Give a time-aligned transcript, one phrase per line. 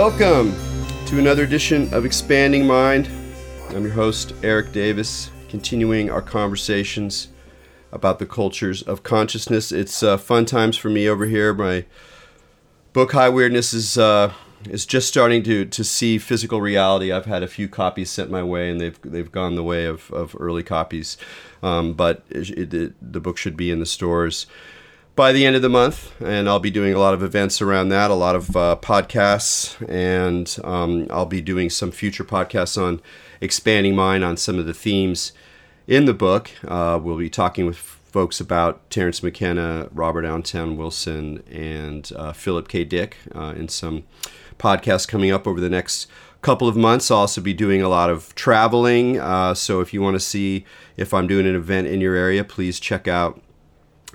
[0.00, 0.54] welcome
[1.04, 3.06] to another edition of Expanding Mind.
[3.68, 7.28] I'm your host, Erik Davis, continuing our conversations
[7.92, 9.70] about the cultures of consciousness.
[9.70, 11.52] It's uh, fun times for me over here.
[11.52, 11.84] My
[12.94, 14.32] book, High Weirdness, is uh,
[14.64, 17.12] is just starting to, to see physical reality.
[17.12, 20.10] I've had a few copies sent my way, and they've they've gone the way of,
[20.12, 21.18] of early copies.
[21.62, 24.46] Um, but it, it, the book should be in the stores
[25.20, 27.90] by the end of the month, and I'll be doing a lot of events around
[27.90, 33.02] that, a lot of uh, podcasts, and um, I'll be doing some future podcasts on
[33.42, 35.32] Expanding Mind on some of the themes
[35.86, 36.50] in the book.
[36.66, 42.66] Uh, we'll be talking with folks about Terence McKenna, Robert Anton Wilson, and uh, Philip
[42.68, 42.84] K.
[42.84, 44.04] Dick uh, in some
[44.58, 46.06] podcasts coming up over the next
[46.40, 47.10] couple of months.
[47.10, 49.20] I'll also be doing a lot of traveling.
[49.20, 50.64] Uh, so if you want to see
[50.96, 53.42] if I'm doing an event in your area, please check out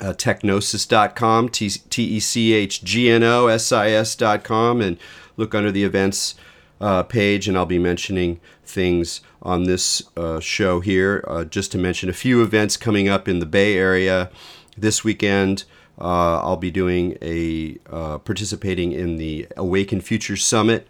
[0.02, 4.98] uh, techgnosis.com, T E C H G N O S I S.com, and
[5.38, 6.36] look under the events
[6.82, 11.24] uh, page, and I'll be mentioning things on this uh, show here.
[11.28, 14.30] Uh, just to mention a few events coming up in the Bay Area
[14.78, 15.64] this weekend.
[15.98, 20.88] Uh, I'll be doing a uh, participating in the Awaken Future Summit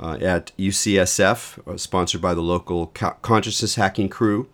[0.00, 4.48] at UCSF, sponsored by the local consciousness hacking crew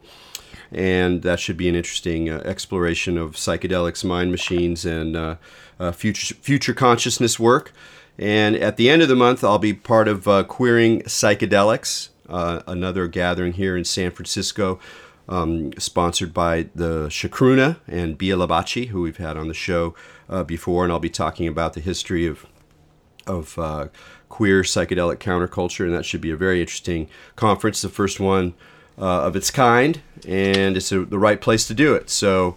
[0.74, 5.36] and that should be an interesting uh, exploration of psychedelics, mind machines, and uh,
[5.78, 7.72] uh, future future consciousness work.
[8.18, 12.60] And at the end of the month, I'll be part of uh, Queering Psychedelics, uh,
[12.66, 14.78] another gathering here in San Francisco,
[15.28, 19.94] um, sponsored by the Chacruna and Bia Labate, who we've had on the show
[20.28, 20.84] uh, before.
[20.84, 22.46] And I'll be talking about the history of
[23.26, 23.54] of
[24.28, 27.80] queer psychedelic counterculture, and that should be a very interesting conference.
[27.80, 28.54] The first one
[28.98, 32.10] uh, of its kind, and it's a, the right place to do it.
[32.10, 32.56] So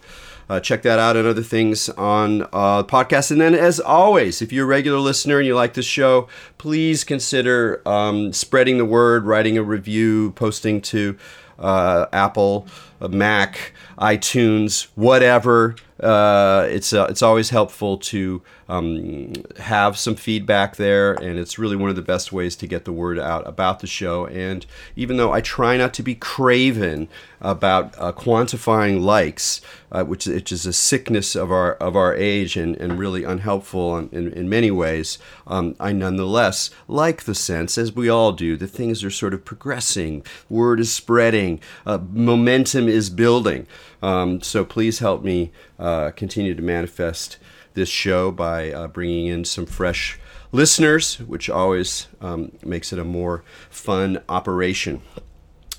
[0.50, 3.32] uh, check that out and other things on uh, the podcast.
[3.32, 6.28] And then, as always, if you're a regular listener and you like this show,
[6.58, 11.18] please consider um, spreading the word, writing a review, posting to
[11.60, 12.68] uh, Apple,
[13.02, 15.76] uh, Mac, iTunes, whatever.
[16.00, 21.76] Uh, it's uh, it's always helpful to um, have some feedback there, and it's really
[21.76, 24.28] one of the best ways to get the word out about the show.
[24.28, 24.66] And
[24.96, 27.08] even though I try not to be craven
[27.42, 32.58] about uh, quantifying likes, uh, which, which is a sickness of our of our age
[32.58, 37.78] and, and really unhelpful in, in, in many ways, um, I nonetheless like the sense,
[37.78, 42.88] as we all do, that things are sort of progressing, word is spreading, uh, momentum
[42.88, 43.66] is building.
[44.02, 47.38] Um, so please help me uh, continue to manifest
[47.74, 50.20] this show by uh, bringing in some fresh
[50.52, 55.02] listeners, which always um, makes it a more fun operation.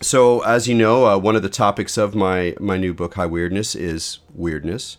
[0.01, 3.27] So, as you know, uh, one of the topics of my, my new book, High
[3.27, 4.97] Weirdness, is weirdness.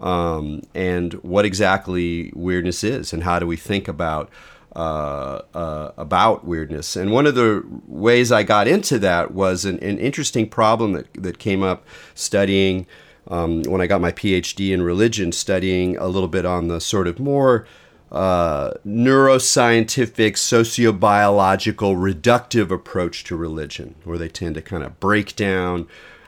[0.00, 4.28] Um, and what exactly weirdness is, and how do we think about
[4.76, 6.96] uh, uh, about weirdness.
[6.96, 11.12] And one of the ways I got into that was an, an interesting problem that,
[11.14, 12.86] that came up studying
[13.28, 17.06] um, when I got my PhD in religion, studying a little bit on the sort
[17.06, 17.66] of more
[18.10, 25.86] uh, neuroscientific, sociobiological, reductive approach to religion, where they tend to kind of break down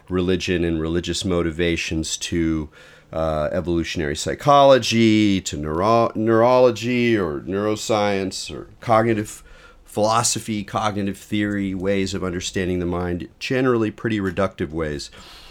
[0.08, 2.68] religion and religious motivations to
[3.12, 9.42] uh, evolutionary psychology, to neuro- neurology or neuroscience or cognitive
[9.84, 15.10] philosophy, cognitive theory, ways of understanding the mind, generally pretty reductive ways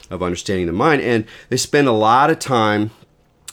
[0.10, 1.02] of understanding the mind.
[1.02, 2.90] And they spend a lot of time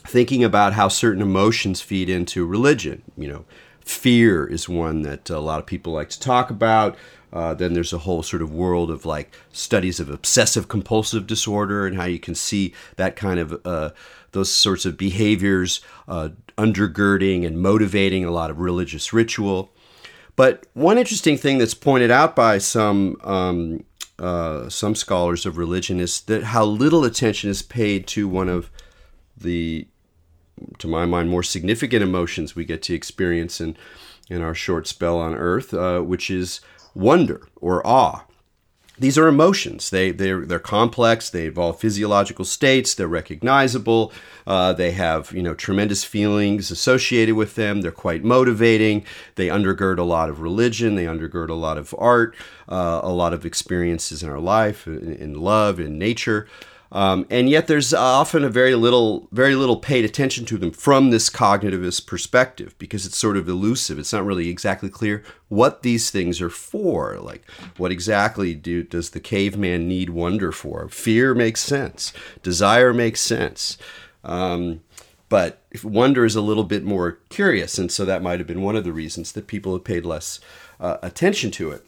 [0.06, 3.02] thinking about how certain emotions feed into religion.
[3.16, 3.44] You know,
[3.84, 6.96] fear is one that a lot of people like to talk about.
[7.33, 11.87] Uh, then there's a whole sort of world of like studies of obsessive compulsive disorder
[11.87, 13.91] and how you can see that kind of uh,
[14.32, 19.70] those sorts of behaviors uh, undergirding and motivating a lot of religious ritual.
[20.37, 23.85] But one interesting thing that's pointed out by some um,
[24.19, 28.70] uh, some scholars of religion is that how little attention is paid to one of
[29.37, 29.87] the,
[30.79, 33.76] to my mind, more significant emotions we get to experience in,
[34.29, 36.61] in our short spell on earth, uh, which is
[36.99, 38.25] wonder or awe.
[39.00, 39.91] These are emotions.
[39.91, 41.31] They they're they're complex.
[41.31, 42.95] They involve physiological states.
[42.95, 44.12] They're recognizable.
[44.45, 47.81] Uh, they have you know tremendous feelings associated with them.
[47.81, 49.05] They're quite motivating.
[49.37, 50.97] They undergird a lot of religion.
[50.97, 52.35] They undergird a lot of art,
[52.69, 56.49] uh, a lot of experiences in our life, in, in love, in nature.
[56.90, 61.11] Um, and yet there's often a very little very little paid attention to them from
[61.11, 63.99] this cognitivist perspective because it's sort of elusive.
[63.99, 67.19] It's not really exactly clear what these things are for.
[67.19, 70.88] Like what exactly do does the caveman need wonder for?
[70.88, 72.12] Fear makes sense.
[72.43, 73.76] Desire makes sense.
[74.25, 74.81] Um,
[75.29, 78.76] but wonder is a little bit more curious and so that might have been one
[78.76, 80.40] of the reasons that people have paid less
[80.81, 81.85] uh, attention to it.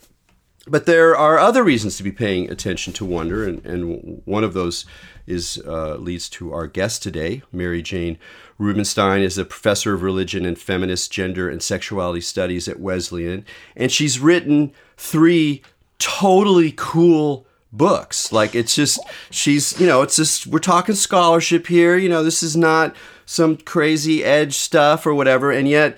[0.67, 4.53] But there are other reasons to be paying attention to wonder, and, and one of
[4.53, 4.85] those
[5.27, 7.43] is uh, leads to our guest today.
[7.51, 8.19] Mary Jane
[8.59, 13.91] Rubenstein is a professor of religion and feminist gender and sexuality studies at Wesleyan, and
[13.91, 15.63] she's written three
[15.99, 18.33] totally cool books.
[18.33, 21.97] Like it's just she's you know it's just we're talking scholarship here.
[21.97, 25.97] You know this is not some crazy edge stuff or whatever, and yet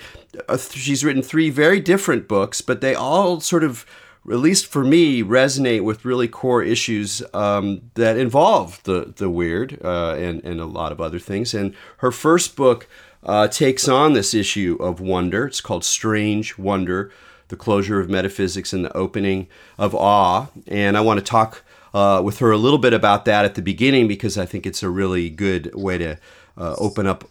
[0.48, 3.86] uh, she's written three very different books, but they all sort of
[4.30, 9.78] at least for me, resonate with really core issues um, that involve the the weird
[9.84, 11.54] uh, and and a lot of other things.
[11.54, 12.88] And her first book
[13.24, 15.46] uh, takes on this issue of wonder.
[15.46, 17.10] It's called Strange Wonder:
[17.48, 20.46] The Closure of Metaphysics and the Opening of Awe.
[20.68, 23.62] And I want to talk uh, with her a little bit about that at the
[23.62, 26.18] beginning because I think it's a really good way to
[26.56, 27.24] uh, open up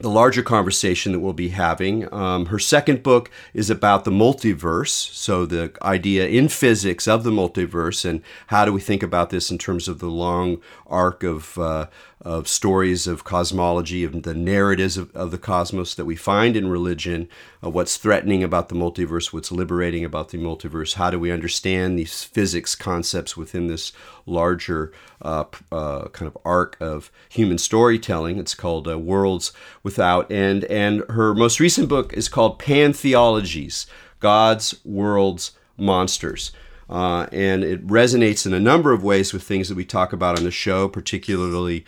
[0.00, 2.12] the larger conversation that we'll be having.
[2.12, 7.30] Um, her second book is about the multiverse, so the idea in physics of the
[7.30, 11.56] multiverse, and how do we think about this in terms of the long arc of
[11.58, 11.86] uh,
[12.24, 16.68] of stories of cosmology, of the narratives of, of the cosmos that we find in
[16.68, 17.28] religion,
[17.62, 21.98] uh, what's threatening about the multiverse, what's liberating about the multiverse, how do we understand
[21.98, 23.92] these physics concepts within this
[24.26, 24.90] larger
[25.20, 28.38] uh, uh, kind of arc of human storytelling.
[28.38, 30.64] It's called uh, Worlds Without End.
[30.64, 33.86] And her most recent book is called Pantheologies
[34.20, 36.52] Gods, Worlds, Monsters.
[36.88, 40.38] Uh, and it resonates in a number of ways with things that we talk about
[40.38, 41.84] on the show, particularly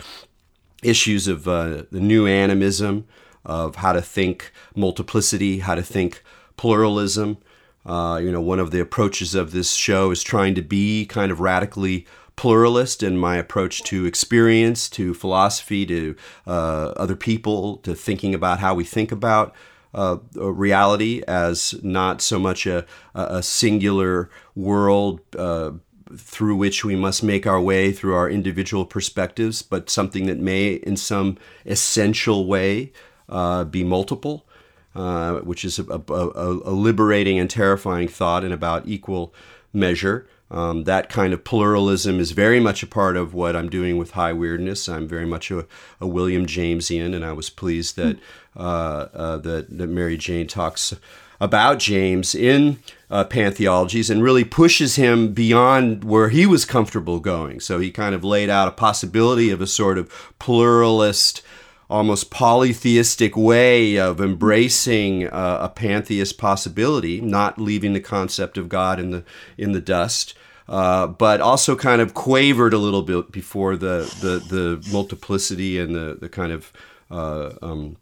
[0.87, 3.07] issues of uh, the new animism,
[3.45, 6.23] of how to think multiplicity, how to think
[6.57, 7.39] pluralism.
[7.85, 11.31] Uh, you know, one of the approaches of this show is trying to be kind
[11.31, 16.15] of radically pluralist in my approach to experience, to philosophy, to
[16.47, 19.55] uh, other people, to thinking about how we think about
[19.95, 22.85] uh, reality as not so much a,
[23.15, 25.73] a singular world uh,
[26.15, 30.75] through which we must make our way through our individual perspectives, but something that may,
[30.75, 32.93] in some essential way,
[33.29, 34.47] uh, be multiple,
[34.95, 39.35] uh, which is a, a, a, liberating and terrifying thought in about equal
[39.73, 40.29] measure.
[40.49, 44.13] Um, that kind of pluralism is very much a part of what I'm doing with
[44.13, 44.89] High Weirdness.
[44.89, 45.67] I'm very much a,
[46.01, 48.17] a William Jamesian, and I was pleased that
[48.57, 50.95] uh, uh, that, that Mary Jane talks
[51.41, 52.79] about James in
[53.11, 57.61] uh, pantheologies and really pushes him beyond where he was comfortable going.
[57.61, 61.43] So he kind of laid out a possibility of a sort of pluralist,
[61.89, 68.99] almost polytheistic way of embracing uh, a pantheist possibility, not leaving the concept of God
[68.99, 69.25] in the
[69.57, 70.35] in the dust.
[70.69, 75.95] Uh, but also kind of quavered a little bit before the the, the multiplicity and
[75.95, 76.73] the the kind of
[77.09, 77.97] uh, um,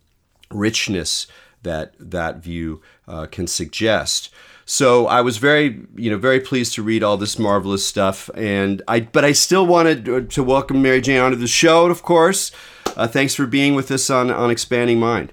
[0.50, 1.26] richness
[1.64, 4.30] that that view uh, can suggest.
[4.66, 8.80] So I was very, you know, very pleased to read all this marvelous stuff, and
[8.88, 11.86] I, but I still wanted to welcome Mary Jane onto the show.
[11.86, 12.50] Of course,
[12.96, 15.32] uh, thanks for being with us on on Expanding Mind.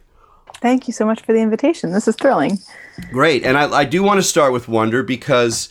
[0.60, 1.92] Thank you so much for the invitation.
[1.92, 2.60] This is thrilling.
[3.12, 5.70] Great, and I, I do want to start with wonder because.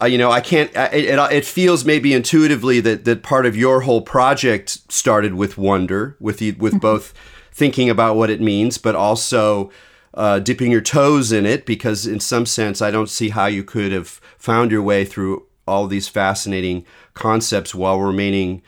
[0.00, 0.70] Uh, you know, I can't.
[0.76, 5.58] It, it, it, feels maybe intuitively that, that part of your whole project started with
[5.58, 7.12] wonder, with the, with both
[7.52, 9.72] thinking about what it means, but also
[10.18, 13.62] uh, dipping your toes in it because, in some sense, I don't see how you
[13.62, 16.84] could have found your way through all these fascinating
[17.14, 18.60] concepts while remaining,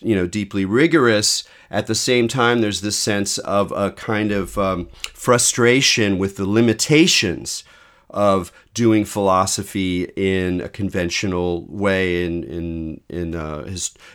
[0.00, 1.44] you know, deeply rigorous.
[1.70, 6.46] At the same time, there's this sense of a kind of um, frustration with the
[6.46, 7.62] limitations
[8.10, 13.64] of doing philosophy in a conventional way, in in in a,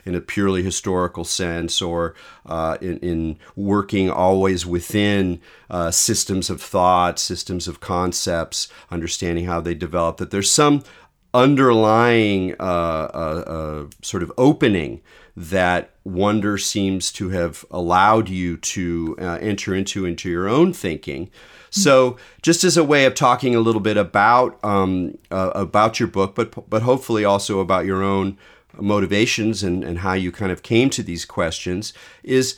[0.06, 6.62] in a purely historical sense, or uh, in, in working always within uh, systems of
[6.62, 10.18] thought, systems of concepts, understanding how they develop.
[10.18, 10.84] That there's some
[11.34, 15.02] underlying uh, uh, uh sort of opening
[15.36, 21.30] that wonder seems to have allowed you to uh, enter into into your own thinking
[21.72, 26.08] so, just as a way of talking a little bit about um, uh, about your
[26.08, 28.38] book, but but hopefully also about your own
[28.78, 32.58] motivations and, and how you kind of came to these questions, is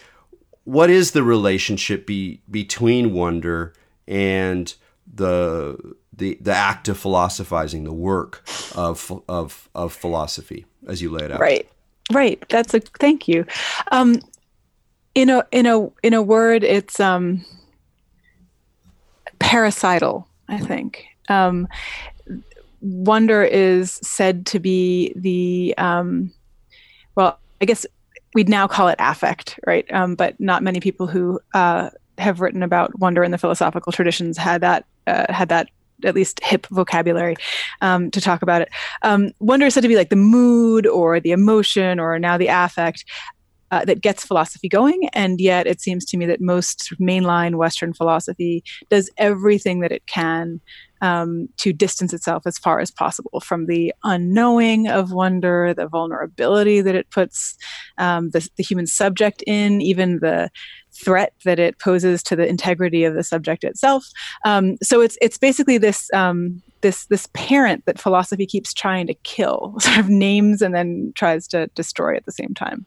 [0.63, 3.74] what is the relationship be, between wonder
[4.08, 4.74] and
[5.12, 8.43] the the the act of philosophizing, the work
[8.75, 11.39] of of of philosophy, as you lay it out.
[11.39, 11.70] Right,
[12.12, 12.43] right.
[12.50, 13.46] That's a thank you.
[13.91, 14.22] Um,
[15.13, 17.46] in a in a in a word, it's um,
[19.43, 21.05] parasital, I think.
[21.29, 21.67] Um,
[22.81, 26.31] wonder is said to be the, um,
[27.15, 27.85] well, I guess
[28.33, 29.85] we'd now call it affect, right?
[29.93, 34.38] Um, but not many people who uh, have written about wonder in the philosophical traditions
[34.38, 35.67] had that uh, had that
[36.05, 37.35] at least hip vocabulary
[37.81, 38.69] um, to talk about it.
[39.03, 42.47] Um, wonder is said to be like the mood or the emotion or now the
[42.47, 43.05] affect
[43.73, 45.09] uh, that gets philosophy going.
[45.13, 50.05] And yet, it seems to me that most mainline Western philosophy does everything that it
[50.05, 50.61] can
[51.01, 56.81] um, to distance itself as far as possible from the unknowing of wonder, the vulnerability
[56.81, 57.57] that it puts
[57.97, 60.51] um, the, the human subject in, even the
[60.91, 64.07] threat that it poses to the integrity of the subject itself.
[64.45, 69.15] Um, so it's it's basically this um, this this parent that philosophy keeps trying to
[69.15, 72.85] kill, sort of names and then tries to destroy at the same time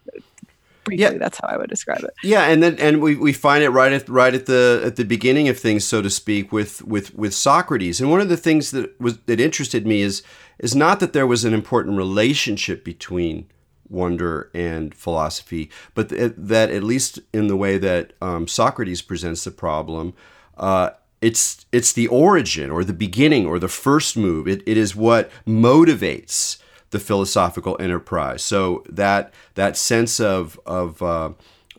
[0.87, 1.03] briefly.
[1.03, 1.17] Yeah.
[1.17, 2.13] That's how I would describe it.
[2.23, 5.05] Yeah, and then and we, we find it right at right at the at the
[5.05, 8.01] beginning of things, so to speak, with with with Socrates.
[8.01, 10.23] And one of the things that was that interested me is
[10.59, 13.47] is not that there was an important relationship between
[13.89, 19.43] wonder and philosophy, but th- that at least in the way that um, Socrates presents
[19.43, 20.13] the problem.
[20.57, 20.89] Uh,
[21.21, 24.47] it's it's the origin or the beginning or the first move.
[24.47, 26.57] It, it is what motivates
[26.91, 28.43] the philosophical enterprise.
[28.43, 31.31] So that that sense of of uh,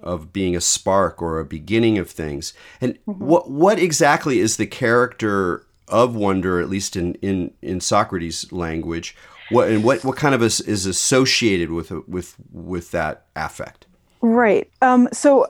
[0.02, 2.54] of being a spark or a beginning of things.
[2.80, 3.24] And mm-hmm.
[3.24, 9.16] what what exactly is the character of wonder, at least in in in Socrates' language?
[9.50, 13.86] What and what what kind of is, is associated with with with that affect?
[14.20, 14.68] Right.
[14.82, 15.48] Um, so uh,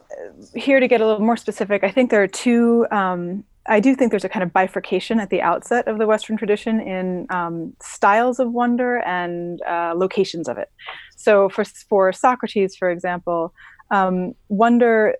[0.54, 3.94] here to get a little more specific, I think there are two um, I do
[3.94, 7.74] think there's a kind of bifurcation at the outset of the Western tradition in um,
[7.82, 10.70] styles of wonder and uh, locations of it.
[11.16, 13.52] So, for, for Socrates, for example,
[13.90, 15.14] um, wonder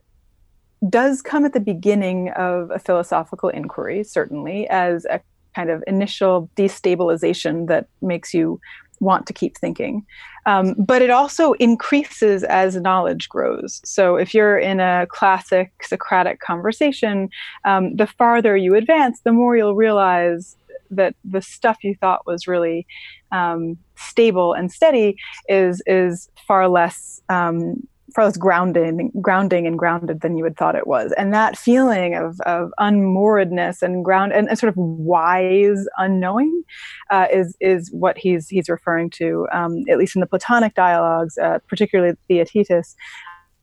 [0.88, 5.20] does come at the beginning of a philosophical inquiry, certainly, as a
[5.54, 8.60] kind of initial destabilization that makes you
[9.00, 10.04] want to keep thinking.
[10.46, 13.80] Um, but it also increases as knowledge grows.
[13.84, 17.28] So if you're in a classic Socratic conversation,
[17.64, 20.56] um, the farther you advance, the more you'll realize
[20.90, 22.86] that the stuff you thought was really
[23.30, 25.16] um, stable and steady
[25.48, 30.74] is is far less um, far less grounding, grounding and grounded than you had thought
[30.74, 31.12] it was.
[31.18, 36.62] And that feeling of, of unmooredness and ground and, and sort of wise unknowing
[37.10, 41.36] uh, is is what he's he's referring to, um, at least in the Platonic dialogues,
[41.38, 42.94] uh, particularly Theaetetus,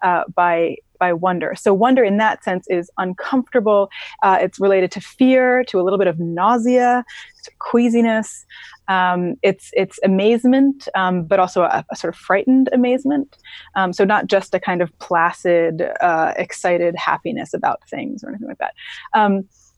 [0.02, 1.56] uh, by by wonder.
[1.56, 3.90] So wonder in that sense is uncomfortable.
[4.24, 7.04] Uh, it's related to fear, to a little bit of nausea,
[7.60, 8.46] queasiness.
[8.88, 13.38] Um, it's it's amazement, um, but also a, a, sort of frightened amazement.
[13.76, 18.48] Um, so not just a kind of placid, uh, excited happiness about things or anything
[18.48, 18.74] like that.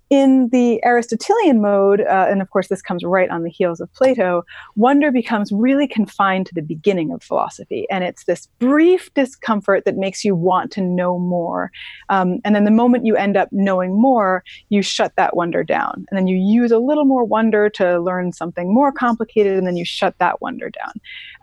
[0.09, 3.91] In the Aristotelian mode, uh, and of course this comes right on the heels of
[3.93, 4.43] Plato,
[4.75, 7.85] wonder becomes really confined to the beginning of philosophy.
[7.89, 11.71] And it's this brief discomfort that makes you want to know more.
[12.07, 16.05] Um, and then the moment you end up knowing more, you shut that wonder down.
[16.09, 19.75] And then you use a little more wonder to learn something more complicated, and then
[19.75, 20.93] you shut that wonder down.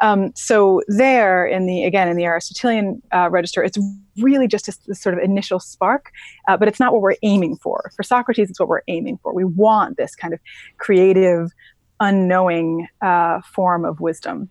[0.05, 3.79] Um, so there, in the again in the Aristotelian uh, register, it's
[4.19, 6.13] really just this sort of initial spark,
[6.47, 7.91] uh, but it's not what we're aiming for.
[7.97, 9.33] For Socrates, it's what we're aiming for.
[9.33, 10.41] We want this kind of
[10.77, 11.53] creative,
[12.01, 14.51] unknowing uh, form of wisdom.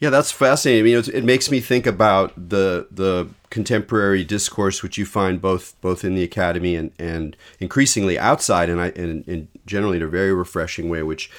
[0.00, 0.86] Yeah, that's fascinating.
[0.86, 5.78] You know, it makes me think about the the contemporary discourse, which you find both
[5.82, 10.08] both in the academy and, and increasingly outside, and I and, and generally in a
[10.08, 11.30] very refreshing way, which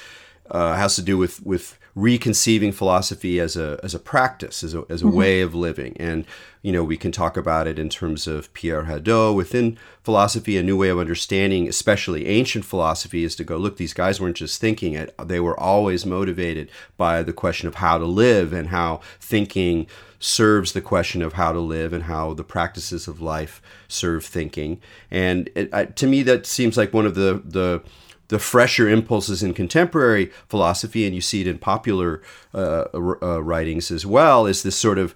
[0.51, 4.86] uh, has to do with with reconceiving philosophy as a as a practice, as a,
[4.88, 5.18] as a mm-hmm.
[5.18, 5.98] way of living.
[6.00, 6.25] And
[6.62, 10.58] you know, we can talk about it in terms of Pierre Hadot within philosophy.
[10.58, 13.77] A new way of understanding, especially ancient philosophy, is to go look.
[13.77, 17.98] These guys weren't just thinking it; they were always motivated by the question of how
[17.98, 19.88] to live and how thinking
[20.20, 24.80] serves the question of how to live and how the practices of life serve thinking.
[25.10, 27.82] And it, to me, that seems like one of the the
[28.27, 32.22] the fresher impulses in contemporary philosophy, and you see it in popular
[32.53, 35.15] uh, uh, writings as well, is this sort of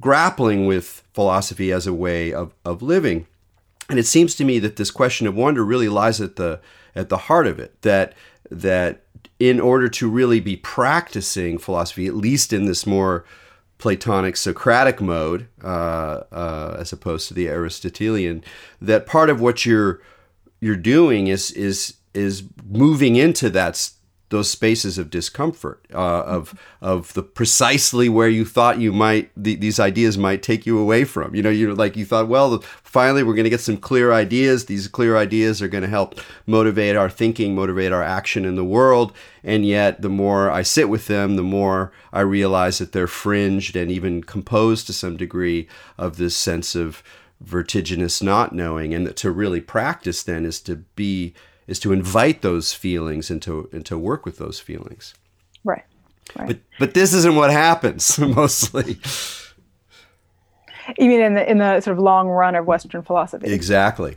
[0.00, 3.26] grappling with philosophy as a way of, of living.
[3.88, 6.60] And it seems to me that this question of wonder really lies at the
[6.94, 7.80] at the heart of it.
[7.82, 8.14] That
[8.50, 9.04] that
[9.38, 13.24] in order to really be practicing philosophy, at least in this more
[13.78, 18.44] Platonic Socratic mode, uh, uh, as opposed to the Aristotelian,
[18.80, 20.00] that part of what you're
[20.60, 23.90] you're doing is is is moving into that
[24.32, 29.56] those spaces of discomfort uh, of of the precisely where you thought you might the,
[29.56, 31.34] these ideas might take you away from.
[31.34, 34.64] You know you like you thought well finally we're going to get some clear ideas.
[34.64, 38.64] These clear ideas are going to help motivate our thinking motivate our action in the
[38.64, 39.12] world.
[39.44, 43.76] And yet the more i sit with them the more i realize that they're fringed
[43.76, 47.02] and even composed to some degree of this sense of
[47.42, 48.94] vertiginous not knowing.
[48.94, 51.34] And that to really practice then is to be
[51.66, 55.14] is to invite those feelings and to and to work with those feelings.
[55.64, 55.84] Right.
[56.36, 56.48] Right.
[56.48, 58.98] But but this isn't what happens mostly.
[60.98, 63.52] You mean in the in the sort of long run of Western philosophy?
[63.52, 64.16] Exactly.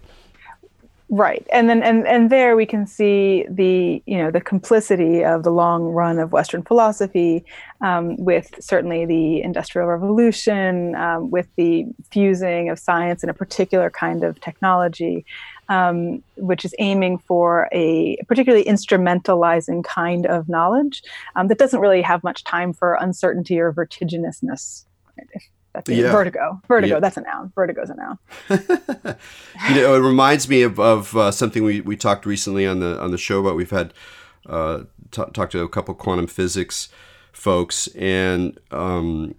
[1.10, 5.44] Right, and then and and there we can see the you know the complicity of
[5.44, 7.46] the long run of Western philosophy
[7.82, 13.92] um, with certainly the Industrial Revolution, um, with the fusing of science and a particular
[13.92, 15.24] kind of technology,
[15.70, 21.04] um, which is aiming for a particularly instrumentalizing kind of knowledge
[21.36, 24.86] um, that doesn't really have much time for uncertainty or vertiginousness.
[25.74, 26.12] That's yeah.
[26.12, 26.62] vertigo.
[26.68, 26.96] Vertigo.
[26.96, 27.00] Yeah.
[27.02, 27.52] That's a noun.
[27.54, 28.18] Vertigo is a noun.
[29.70, 33.00] you know, it reminds me of, of uh, something we, we talked recently on the
[33.02, 33.58] on the show about.
[33.58, 33.94] We've had
[34.46, 36.90] uh, t- talked to a couple quantum physics
[37.34, 39.36] folks, and um,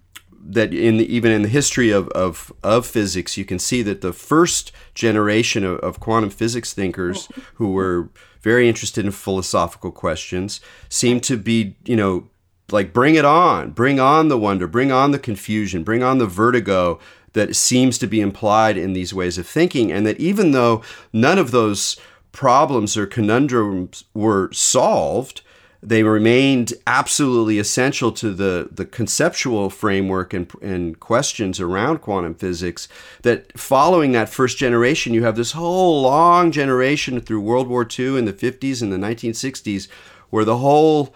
[0.49, 4.01] that in the, even in the history of, of, of physics, you can see that
[4.01, 8.09] the first generation of, of quantum physics thinkers who were
[8.41, 12.29] very interested in philosophical questions seem to be, you know,
[12.71, 16.25] like bring it on bring on the wonder bring on the confusion bring on the
[16.25, 16.99] vertigo
[17.33, 20.81] that seems to be implied in these ways of thinking and that even though
[21.13, 21.97] none of those
[22.31, 25.41] problems or conundrums were solved
[25.81, 32.87] they remained absolutely essential to the, the conceptual framework and, and questions around quantum physics.
[33.21, 38.17] That following that first generation, you have this whole long generation through World War II
[38.17, 39.87] in the 50s and the 1960s,
[40.29, 41.13] where the whole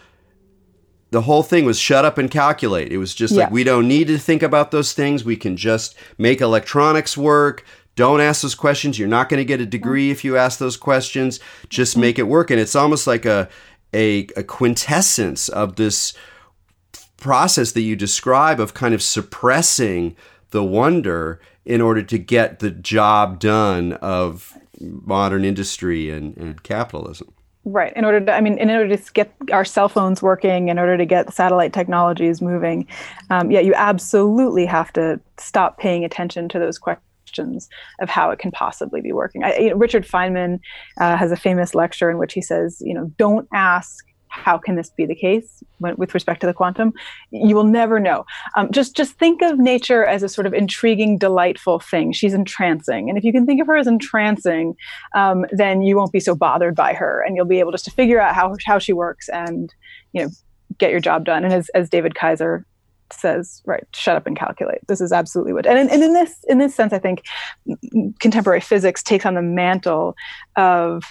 [1.10, 2.92] the whole thing was shut up and calculate.
[2.92, 3.44] It was just yeah.
[3.44, 5.26] like we don't need to think about those things.
[5.26, 7.66] We can just make electronics work.
[7.96, 8.98] Don't ask those questions.
[8.98, 11.42] You're not going to get a degree if you ask those questions.
[11.68, 12.50] Just make it work.
[12.50, 13.50] And it's almost like a
[13.94, 16.14] a, a quintessence of this
[17.18, 20.16] process that you describe of kind of suppressing
[20.50, 27.32] the wonder in order to get the job done of modern industry and, and capitalism.
[27.64, 27.94] Right.
[27.96, 30.98] In order to, I mean, in order to get our cell phones working, in order
[30.98, 32.88] to get satellite technologies moving,
[33.30, 37.06] um, yeah, you absolutely have to stop paying attention to those questions
[38.00, 39.44] of how it can possibly be working.
[39.44, 40.60] I, you know, Richard Feynman
[41.00, 44.76] uh, has a famous lecture in which he says, you know, don't ask how can
[44.76, 46.94] this be the case with respect to the quantum.
[47.32, 48.26] You will never know.
[48.56, 52.14] Um, just just think of nature as a sort of intriguing delightful thing.
[52.14, 53.10] She's entrancing.
[53.10, 54.76] And if you can think of her as entrancing
[55.16, 57.22] um, then you won't be so bothered by her.
[57.26, 59.74] And you'll be able just to figure out how, how she works and
[60.14, 60.30] you know
[60.78, 61.44] get your job done.
[61.44, 62.66] And as, as david kaiser
[63.14, 64.80] says right shut up and calculate.
[64.88, 67.24] This is absolutely what and in, and in this in this sense i think
[68.20, 70.16] contemporary physics takes on the mantle
[70.56, 71.04] of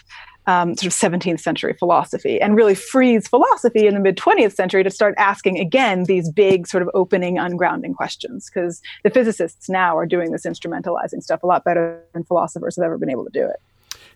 [0.46, 4.82] um, sort of 17th century philosophy and really frees philosophy in the mid 20th century
[4.82, 9.96] to start asking again these big sort of opening ungrounding questions because the physicists now
[9.96, 13.30] are doing this instrumentalizing stuff a lot better than philosophers have ever been able to
[13.30, 13.56] do it.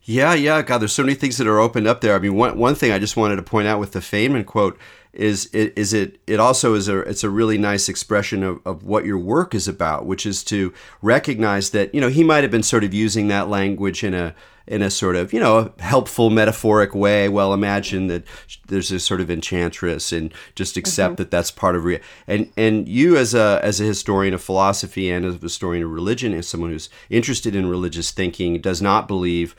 [0.03, 2.15] Yeah yeah god there's so many things that are opened up there.
[2.15, 4.79] I mean one, one thing i just wanted to point out with the feynman quote
[5.15, 8.85] is it is it it also is a it's a really nice expression of, of
[8.85, 10.73] what your work is about which is to
[11.03, 14.35] recognize that you know he might have been sort of using that language in a
[14.67, 18.25] in a sort of you know helpful metaphoric way well imagine that
[18.67, 21.17] there's a sort of enchantress and just accept mm-hmm.
[21.17, 25.11] that that's part of real and and you as a as a historian of philosophy
[25.11, 29.07] and as a historian of religion as someone who's interested in religious thinking does not
[29.07, 29.55] believe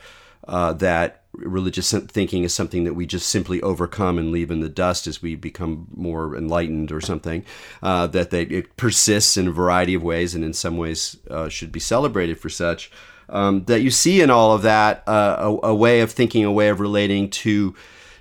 [0.46, 4.68] uh, that religious thinking is something that we just simply overcome and leave in the
[4.68, 7.44] dust as we become more enlightened or something.
[7.82, 11.48] Uh, that they, it persists in a variety of ways and in some ways uh,
[11.48, 12.90] should be celebrated for such
[13.28, 16.52] um, that you see in all of that uh, a, a, way of thinking, a
[16.52, 17.74] way of relating to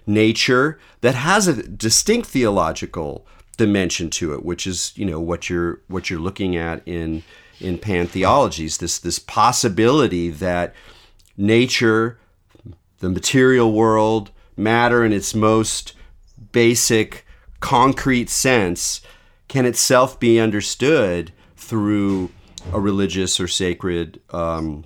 [0.08, 3.26] nature that has a distinct theological
[3.58, 7.24] dimension to it, which is you know what you're what you're looking at in
[7.60, 8.80] in pantheologies.
[8.80, 10.74] This this possibility that
[11.38, 12.20] nature,
[13.00, 15.94] the material world, matter in its most
[16.52, 17.26] basic,
[17.60, 19.02] concrete sense,
[19.48, 22.32] can itself be understood through
[22.74, 24.86] a religious or sacred um,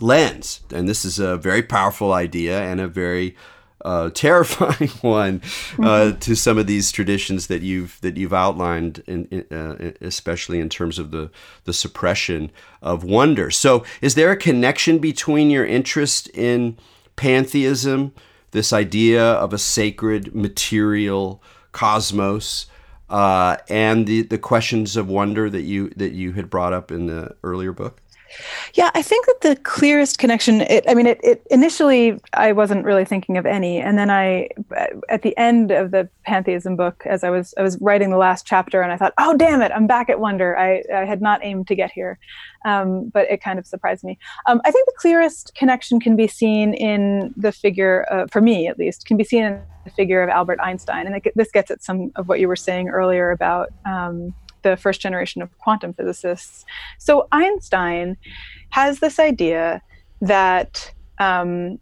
[0.00, 0.60] lens.
[0.72, 3.36] And this is a very powerful idea and a very
[3.84, 5.40] uh, terrifying one
[5.78, 6.18] uh, mm-hmm.
[6.18, 10.68] to some of these traditions that you've that you've outlined, in, in, uh, especially in
[10.68, 11.30] terms of the
[11.64, 12.50] the suppression
[12.82, 13.50] of wonder.
[13.50, 16.76] So, is there a connection between your interest in
[17.16, 18.12] pantheism,
[18.50, 22.66] this idea of a sacred material cosmos,
[23.08, 27.06] uh, and the the questions of wonder that you that you had brought up in
[27.06, 28.00] the earlier book?
[28.74, 32.84] Yeah, I think that the clearest connection, it, I mean, it, it, initially I wasn't
[32.84, 33.78] really thinking of any.
[33.78, 34.48] And then I,
[35.08, 38.46] at the end of the pantheism book, as I was, I was writing the last
[38.46, 40.56] chapter and I thought, oh, damn it, I'm back at wonder.
[40.56, 42.18] I, I had not aimed to get here.
[42.64, 44.18] Um, but it kind of surprised me.
[44.46, 48.66] Um, I think the clearest connection can be seen in the figure, uh, for me
[48.66, 51.06] at least, can be seen in the figure of Albert Einstein.
[51.06, 54.76] And it, this gets at some of what you were saying earlier about, um, the
[54.76, 56.64] first generation of quantum physicists.
[56.98, 58.16] So Einstein
[58.70, 59.82] has this idea
[60.20, 61.78] that um,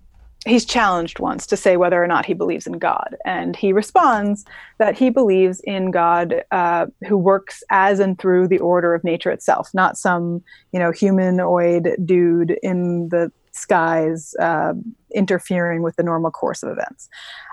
[0.47, 3.17] he's challenged once to say whether or not he believes in God.
[3.25, 4.45] And he responds
[4.79, 9.31] that he believes in God uh, who works as and through the order of nature
[9.31, 14.75] itself, not some, you know, humanoid dude in the skies uh,
[15.15, 17.09] interfering with the normal course of events.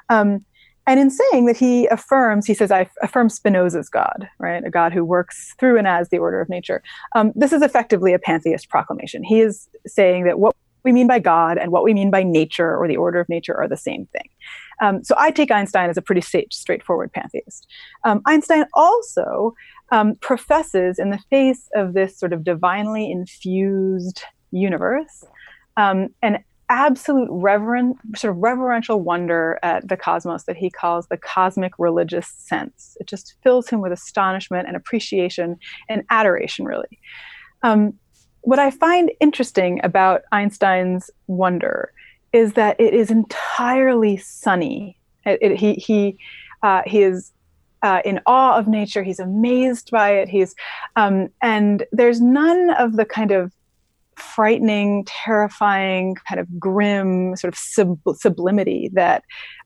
[0.09, 0.45] Um,
[0.85, 4.63] and in saying that he affirms, he says, I affirm Spinoza's God, right?
[4.65, 6.83] A God who works through and as the order of nature.
[7.15, 9.23] Um, this is effectively a pantheist proclamation.
[9.23, 12.75] He is saying that what we mean by God and what we mean by nature
[12.75, 14.29] or the order of nature are the same thing.
[14.81, 17.67] Um, so I take Einstein as a pretty straightforward pantheist.
[18.03, 19.53] Um, Einstein also
[19.91, 25.23] um, professes, in the face of this sort of divinely infused universe,
[25.77, 31.17] um, an absolute reverent sort of reverential wonder at the cosmos that he calls the
[31.17, 35.58] cosmic religious sense it just fills him with astonishment and appreciation
[35.89, 36.99] and adoration really
[37.63, 37.93] um,
[38.41, 41.91] what i find interesting about einstein's wonder
[42.32, 46.17] is that it is entirely sunny it, it, he he
[46.63, 47.34] uh, he is
[47.84, 49.04] uh, in awe of nature.
[49.04, 50.30] He's amazed by it.
[50.30, 50.56] He's
[50.95, 53.52] um, and there's none of the kind of
[54.17, 59.23] frightening, terrifying, kind of grim sort of sub- sublimity that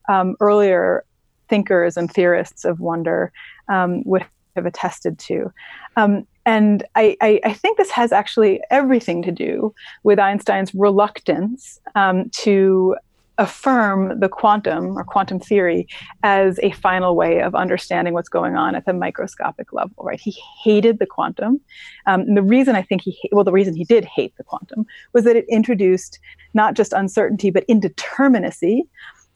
[0.08, 1.04] um, earlier
[1.48, 3.32] thinkers and theorists of wonder
[3.68, 4.24] um, would
[4.56, 5.52] have attested to.
[5.96, 11.78] Um, and I, I, I, think this has actually everything to do with Einstein's reluctance
[11.94, 12.96] um, to
[13.38, 15.86] affirm the quantum or quantum theory
[16.22, 20.36] as a final way of understanding what's going on at the microscopic level right he
[20.62, 21.60] hated the quantum
[22.06, 24.84] um, and the reason i think he well the reason he did hate the quantum
[25.12, 26.18] was that it introduced
[26.52, 28.82] not just uncertainty but indeterminacy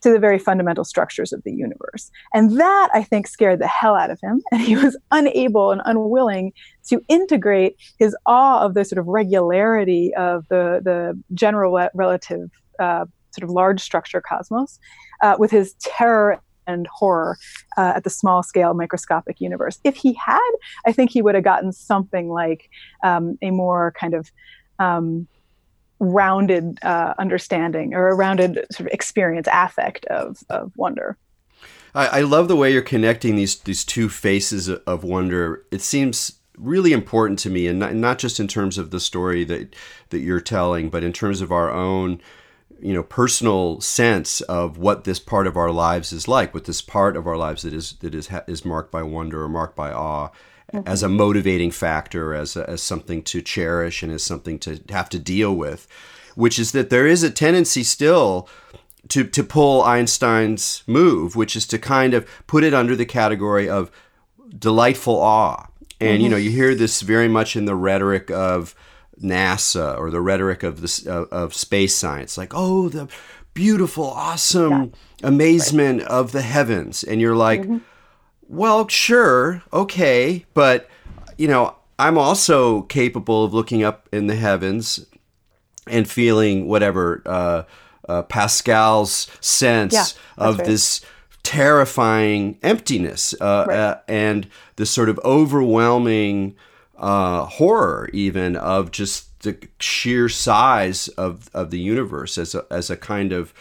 [0.03, 2.11] to the very fundamental structures of the universe.
[2.33, 4.41] And that, I think, scared the hell out of him.
[4.51, 6.51] And he was unable and unwilling
[6.89, 13.05] to integrate his awe of the sort of regularity of the, the general relative uh,
[13.33, 14.79] sort of large structure cosmos
[15.21, 17.37] uh, with his terror and horror
[17.77, 19.79] uh, at the small scale microscopic universe.
[19.83, 20.51] If he had,
[20.85, 22.69] I think he would have gotten something like
[23.03, 24.31] um, a more kind of
[24.79, 25.27] um,
[25.99, 31.17] rounded uh, understanding or a rounded sort of experience, affect of, of wonder.
[31.95, 35.65] I, I love the way you're connecting these these two faces of wonder.
[35.71, 39.43] It seems really important to me, and not, not just in terms of the story
[39.45, 39.75] that
[40.09, 42.19] that you're telling, but in terms of our own
[42.83, 46.81] you know personal sense of what this part of our lives is like what this
[46.81, 49.91] part of our lives that is that is is marked by wonder or marked by
[49.91, 50.29] awe
[50.71, 50.87] mm-hmm.
[50.87, 55.09] as a motivating factor as a, as something to cherish and as something to have
[55.09, 55.87] to deal with
[56.35, 58.49] which is that there is a tendency still
[59.07, 63.69] to to pull Einstein's move which is to kind of put it under the category
[63.69, 63.89] of
[64.59, 65.67] delightful awe
[66.01, 66.21] and mm-hmm.
[66.21, 68.75] you know you hear this very much in the rhetoric of
[69.23, 73.07] NASA or the rhetoric of this uh, of space science, like oh the
[73.53, 75.27] beautiful, awesome yeah.
[75.27, 76.09] amazement right.
[76.09, 77.77] of the heavens, and you're like, mm-hmm.
[78.47, 80.89] well, sure, okay, but
[81.37, 85.05] you know, I'm also capable of looking up in the heavens
[85.87, 87.63] and feeling whatever uh,
[88.07, 90.05] uh, Pascal's sense yeah,
[90.37, 90.67] of right.
[90.67, 91.01] this
[91.43, 93.77] terrifying emptiness uh, right.
[93.77, 96.55] Uh, and this sort of overwhelming
[97.03, 102.89] uh, horror even of just the sheer size of, of the universe as a, as
[102.89, 103.53] a kind of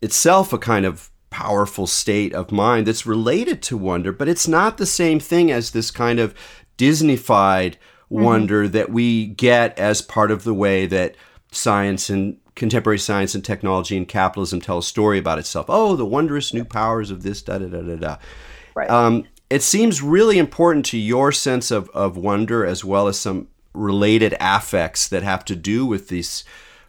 [0.00, 4.78] itself a kind of powerful state of mind that's related to wonder, but it's not
[4.78, 6.32] the same thing as this kind of
[6.78, 8.22] Disneyfied mm-hmm.
[8.22, 11.16] wonder that we get as part of the way that
[11.50, 15.66] science and contemporary science and technology and capitalism tell a story about itself.
[15.68, 18.16] Oh, the wondrous new powers of this, da da da da da.
[18.76, 18.88] Right.
[18.88, 23.48] Um, it seems really important to your sense of, of wonder as well as some
[23.74, 26.44] related affects that have to do with these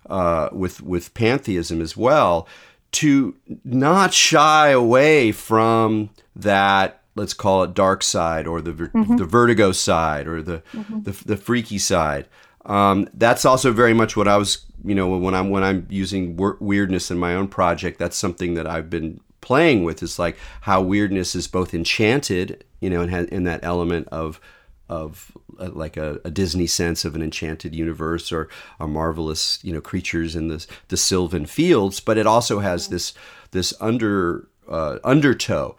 [0.10, 2.48] uh, with with pantheism as well
[2.94, 9.18] to not shy away from that let's call it dark side or the mm-hmm.
[9.18, 11.02] the vertigo side or the mm-hmm.
[11.02, 12.26] the, the, freaky side
[12.66, 16.38] um, that's also very much what I was you know when I'm when I'm using
[16.38, 20.82] weirdness in my own project that's something that I've been playing with is like how
[20.82, 24.42] weirdness is both enchanted, you know, and has in that element of
[24.90, 29.74] of uh, like a, a, Disney sense of an enchanted universe or a marvelous, you
[29.74, 33.14] know, creatures in the the sylvan fields, but it also has this
[33.52, 35.78] this under uh, undertow.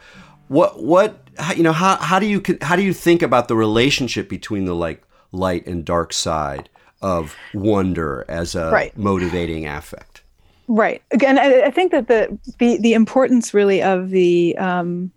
[0.48, 4.30] What what you know how how do you how do you think about the relationship
[4.30, 6.70] between the like light and dark side
[7.02, 8.96] of wonder as a right.
[8.96, 10.22] motivating affect?
[10.68, 11.02] Right.
[11.10, 15.10] Again, I, I, think that the the the importance really of the um,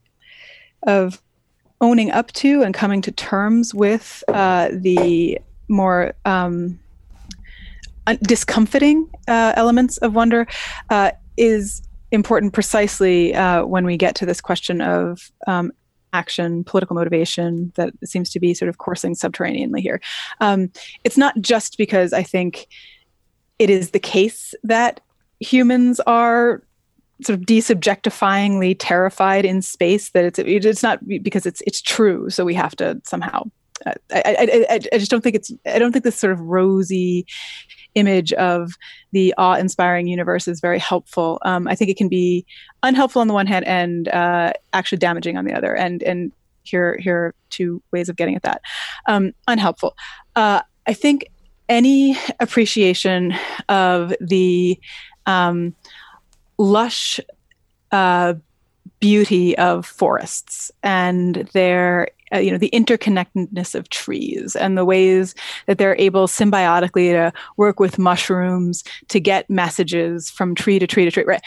[0.83, 1.21] of
[1.81, 5.37] owning up to and coming to terms with uh, the
[5.67, 6.79] more um,
[8.21, 10.47] discomforting uh, elements of wonder
[10.89, 15.71] uh, is important precisely uh, when we get to this question of um,
[16.13, 20.01] action, political motivation that seems to be sort of coursing subterraneanly here.
[20.39, 20.71] Um,
[21.03, 22.67] it's not just because I think
[23.59, 25.01] it is the case that
[25.41, 26.63] humans are
[27.23, 32.43] sort of desubjectifyingly terrified in space that it's it's not because it's it's true so
[32.43, 33.43] we have to somehow
[33.86, 37.25] uh, I, I, I just don't think it's I don't think this sort of rosy
[37.95, 38.73] image of
[39.12, 41.39] the awe-inspiring universe is very helpful.
[41.43, 42.45] Um, I think it can be
[42.84, 45.75] unhelpful on the one hand and uh, actually damaging on the other.
[45.75, 46.32] And and
[46.63, 48.62] here here are two ways of getting at that.
[49.08, 49.95] Um, unhelpful.
[50.36, 51.25] Uh, I think
[51.69, 53.34] any appreciation
[53.69, 54.80] of the
[55.25, 55.75] um,
[56.57, 57.19] lush
[57.91, 58.34] uh,
[58.99, 65.36] beauty of forests and their uh, you know the interconnectedness of trees and the ways
[65.67, 71.03] that they're able symbiotically to work with mushrooms to get messages from tree to tree
[71.03, 71.41] to tree right?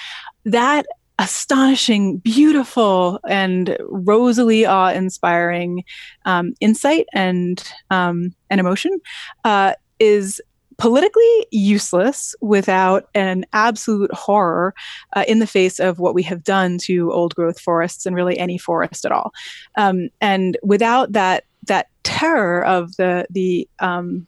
[0.44, 0.84] That
[1.18, 5.84] astonishing beautiful and rosily awe-inspiring
[6.24, 8.98] um, insight and um, and emotion
[9.44, 10.40] uh, is
[10.78, 14.74] politically useless without an absolute horror
[15.14, 18.38] uh, in the face of what we have done to old growth forests and really
[18.38, 19.32] any forest at all.
[19.76, 24.26] Um, and without that that terror of the the um,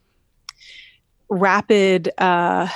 [1.29, 2.69] rapid uh,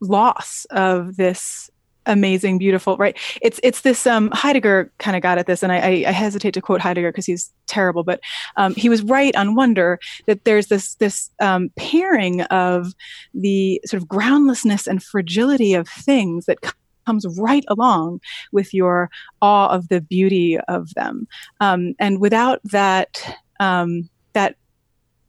[0.00, 1.70] loss of this
[2.06, 3.16] amazing, beautiful, right?
[3.42, 6.62] It's it's this um, Heidegger kind of got at this, and I, I hesitate to
[6.62, 8.20] quote Heidegger because he's terrible, but
[8.56, 12.94] um, he was right on wonder that there's this this um, pairing of
[13.34, 16.58] the sort of groundlessness and fragility of things that
[17.06, 18.20] comes right along
[18.52, 21.26] with your awe of the beauty of them,
[21.60, 24.56] um, and without that um, that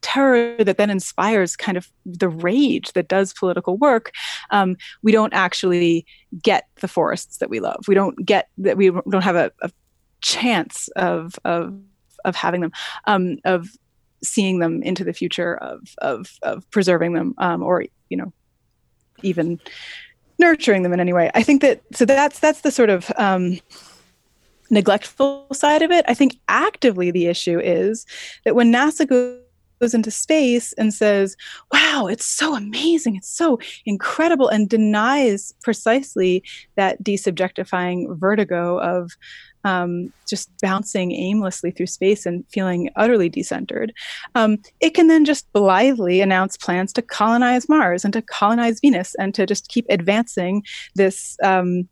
[0.08, 4.12] terror that then inspires kind of the rage that does political work,
[4.52, 6.06] um, we don't actually
[6.42, 7.84] get the forests that we love.
[7.90, 8.78] We don't get that.
[8.78, 9.70] We don't have a, a
[10.22, 11.78] chance of of
[12.24, 12.72] of having them,
[13.06, 13.68] um, of
[14.24, 18.32] seeing them into the future, of of of preserving them, um, or you know,
[19.24, 19.60] even
[20.40, 21.30] nurturing them in any way.
[21.36, 23.60] I think that so that's that's the sort of um,
[24.70, 26.06] neglectful side of it.
[26.08, 28.06] I think actively the issue is
[28.46, 29.42] that when NASA goes
[29.80, 31.36] goes into space and says,
[31.72, 36.44] wow, it's so amazing, it's so incredible, and denies precisely
[36.76, 39.12] that desubjectifying vertigo of
[39.64, 43.90] um, just bouncing aimlessly through space and feeling utterly decentered,
[44.36, 49.14] um, it can then just blithely announce plans to colonize Mars and to colonize Venus
[49.16, 50.64] and to just keep advancing
[50.96, 51.38] this.
[51.44, 51.90] Um,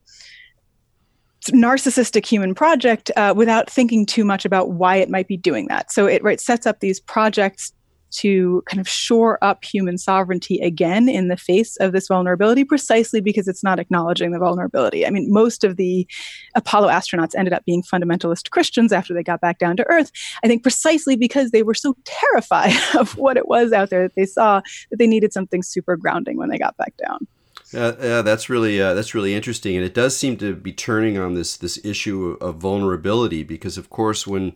[1.52, 5.92] narcissistic human project uh, without thinking too much about why it might be doing that.
[5.92, 7.72] So it right sets up these projects
[8.12, 13.20] to kind of shore up human sovereignty again in the face of this vulnerability, precisely
[13.20, 15.06] because it's not acknowledging the vulnerability.
[15.06, 16.08] I mean, most of the
[16.56, 20.12] Apollo astronauts ended up being fundamentalist Christians after they got back down to Earth.
[20.44, 24.16] I think precisely because they were so terrified of what it was out there that
[24.16, 27.28] they saw that they needed something super grounding when they got back down.
[27.74, 31.34] Yeah, that's really uh, that's really interesting, and it does seem to be turning on
[31.34, 34.54] this this issue of vulnerability because, of course, when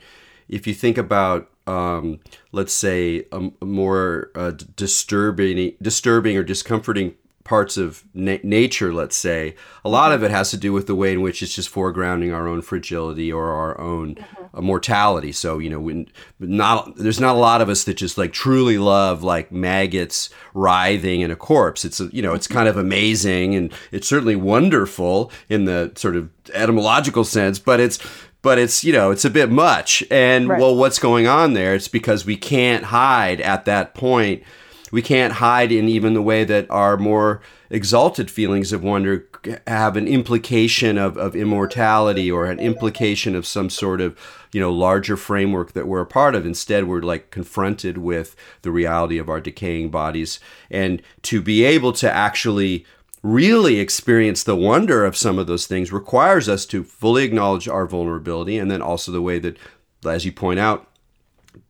[0.48, 2.19] if you think about um,
[2.52, 9.15] let's say a, a more uh, disturbing disturbing or discomforting parts of na- nature let's
[9.15, 11.73] say a lot of it has to do with the way in which it's just
[11.73, 14.58] foregrounding our own fragility or our own mm-hmm.
[14.58, 15.32] uh, mortality.
[15.32, 16.08] So you know when
[16.39, 21.21] not there's not a lot of us that just like truly love like maggots writhing
[21.21, 21.86] in a corpse.
[21.86, 26.30] It's you know it's kind of amazing and it's certainly wonderful in the sort of
[26.54, 27.99] etymological sense but it's
[28.41, 30.04] but it's you know it's a bit much.
[30.12, 30.60] And right.
[30.60, 31.73] well what's going on there?
[31.73, 34.43] It's because we can't hide at that point
[34.91, 39.28] we can't hide in even the way that our more exalted feelings of wonder
[39.67, 44.17] have an implication of, of immortality or an implication of some sort of
[44.52, 46.45] you know larger framework that we're a part of.
[46.45, 50.39] Instead we're like confronted with the reality of our decaying bodies.
[50.69, 52.86] And to be able to actually
[53.21, 57.86] really experience the wonder of some of those things requires us to fully acknowledge our
[57.86, 59.58] vulnerability and then also the way that
[60.06, 60.88] as you point out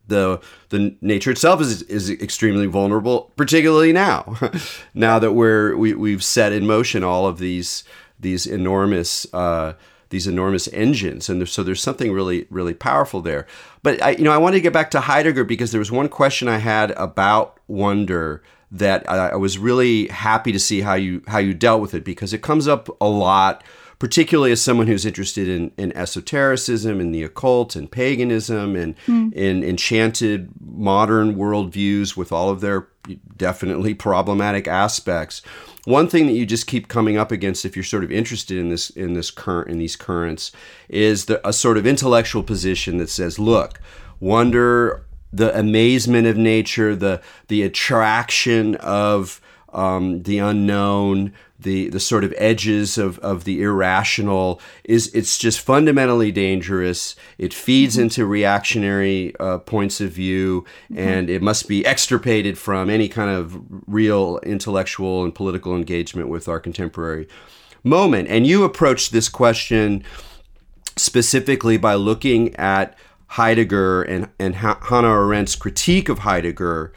[0.09, 4.35] the the nature itself is is extremely vulnerable particularly now.
[4.93, 7.83] Now that we're we, we've set in motion all of these
[8.19, 9.73] these enormous uh,
[10.09, 11.29] these enormous engines.
[11.29, 13.47] And so there's something really really powerful there.
[13.83, 16.09] But I, you know I wanted to get back to Heidegger because there was one
[16.09, 21.23] question I had about wonder that I, I was really happy to see how you
[21.27, 23.63] how you dealt with it because it comes up a lot
[23.99, 29.31] particularly as someone who's interested in, in esotericism and the occult and paganism and mm.
[29.33, 32.87] in enchanted modern worldviews with all of their
[33.35, 35.41] definitely problematic aspects.
[35.85, 38.69] One thing that you just keep coming up against if you're sort of interested in
[38.69, 40.51] this in this current in these currents
[40.87, 43.81] is the, a sort of intellectual position that says, look,
[44.19, 49.41] wonder the amazement of nature, the the attraction of
[49.73, 55.59] um, the unknown, the the sort of edges of, of the irrational is it's just
[55.59, 57.15] fundamentally dangerous.
[57.37, 58.03] It feeds mm-hmm.
[58.03, 60.97] into reactionary uh, points of view, mm-hmm.
[60.97, 66.47] and it must be extirpated from any kind of real intellectual and political engagement with
[66.47, 67.27] our contemporary
[67.83, 68.29] moment.
[68.29, 70.03] And you approach this question
[70.95, 76.93] specifically by looking at Heidegger and, and Hannah Arendt's critique of Heidegger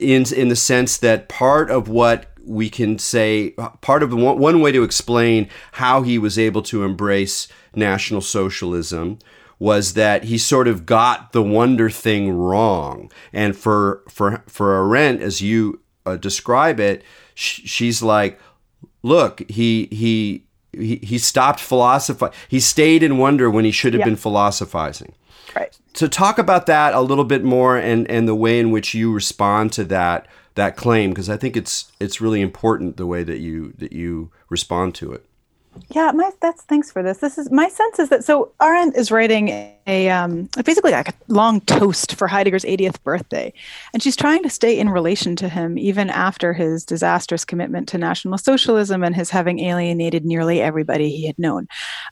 [0.00, 4.60] in, in the sense that part of what we can say, part of one, one
[4.60, 9.18] way to explain how he was able to embrace National Socialism
[9.58, 13.10] was that he sort of got the wonder thing wrong.
[13.32, 17.02] And for for for Arendt, as you uh, describe it,
[17.34, 18.38] sh- she's like,
[19.02, 22.36] look, he he he, he stopped philosophizing.
[22.48, 24.06] He stayed in wonder when he should have yeah.
[24.06, 25.14] been philosophizing.
[25.54, 25.76] Right.
[25.94, 29.12] So talk about that a little bit more and, and the way in which you
[29.12, 33.38] respond to that that claim because I think it's it's really important the way that
[33.38, 35.24] you that you respond to it.
[35.90, 37.18] Yeah, my that's thanks for this.
[37.18, 39.48] This is my sense is that so Arendt is writing
[39.86, 43.52] a um, basically like a long toast for Heidegger's 80th birthday,
[43.92, 47.98] and she's trying to stay in relation to him even after his disastrous commitment to
[47.98, 51.66] National Socialism and his having alienated nearly everybody he had known.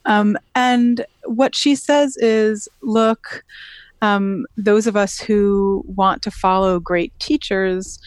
[0.06, 3.44] Um, and what she says is, look,
[4.02, 8.00] um, those of us who want to follow great teachers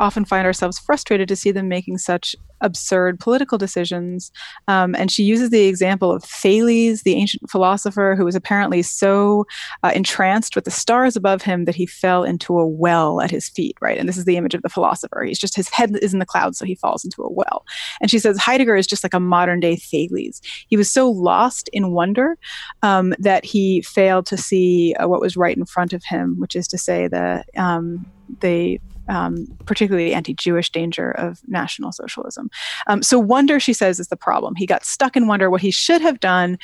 [0.00, 4.32] often find ourselves frustrated to see them making such absurd political decisions.
[4.68, 9.46] Um, and she uses the example of Thales, the ancient philosopher, who was apparently so
[9.82, 13.48] uh, entranced with the stars above him that he fell into a well at his
[13.48, 13.98] feet, right?
[13.98, 15.24] And this is the image of the philosopher.
[15.24, 17.64] He's just, his head is in the clouds, so he falls into a well.
[18.00, 20.40] And she says Heidegger is just like a modern day Thales.
[20.68, 22.38] He was so lost in wonder
[22.82, 26.56] um, that he failed to see uh, what was right in front of him, which
[26.56, 28.06] is to say the um,
[28.40, 32.50] the um, particularly anti-Jewish danger of National Socialism.
[32.86, 34.54] Um, so wonder, she says, is the problem.
[34.54, 35.50] He got stuck in wonder.
[35.50, 36.58] What he should have done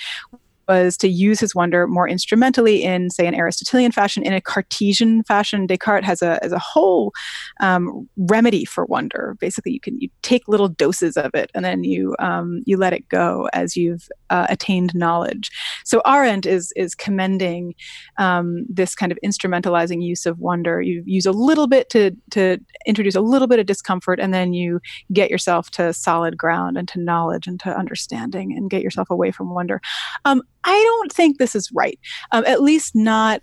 [0.69, 5.25] was to use his wonder more instrumentally in, say, an Aristotelian fashion, in a Cartesian
[5.25, 5.67] fashion.
[5.67, 7.13] Descartes has a, as a whole
[7.61, 9.37] um, remedy for wonder.
[9.41, 12.93] Basically, you can you take little doses of it and then you um, you let
[12.93, 15.51] it go as you've uh, attained knowledge.
[15.85, 17.75] So Arendt is is commending
[18.19, 20.81] um, this kind of instrumentalizing use of wonder.
[20.81, 24.53] You use a little bit to to introduce a little bit of discomfort, and then
[24.53, 24.81] you
[25.13, 29.31] get yourself to solid ground and to knowledge and to understanding, and get yourself away
[29.31, 29.81] from wonder.
[30.25, 31.99] Um, I don't think this is right.
[32.33, 33.42] Um, at least not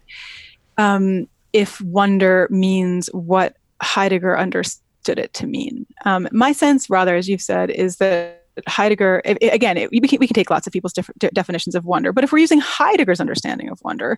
[0.78, 5.86] um, if wonder means what Heidegger understood it to mean.
[6.06, 10.28] Um, my sense, rather, as you've said, is that Heidegger, again, it, we, can, we
[10.28, 13.70] can take lots of people's de- definitions of wonder, but if we're using Heidegger's understanding
[13.70, 14.18] of wonder,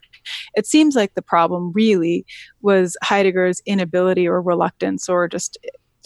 [0.55, 2.25] it seems like the problem really
[2.61, 5.57] was Heidegger's inability or reluctance or just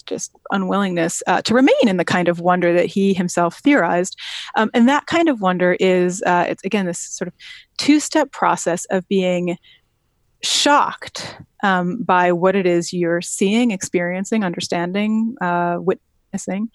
[0.06, 4.17] just unwillingness uh, to remain in the kind of wonder that he himself theorized.
[4.56, 7.34] Um, and that kind of wonder is, uh, it's again, this sort of
[7.77, 9.58] two step process of being
[10.43, 16.69] shocked um, by what it is you're seeing, experiencing, understanding, uh, witnessing,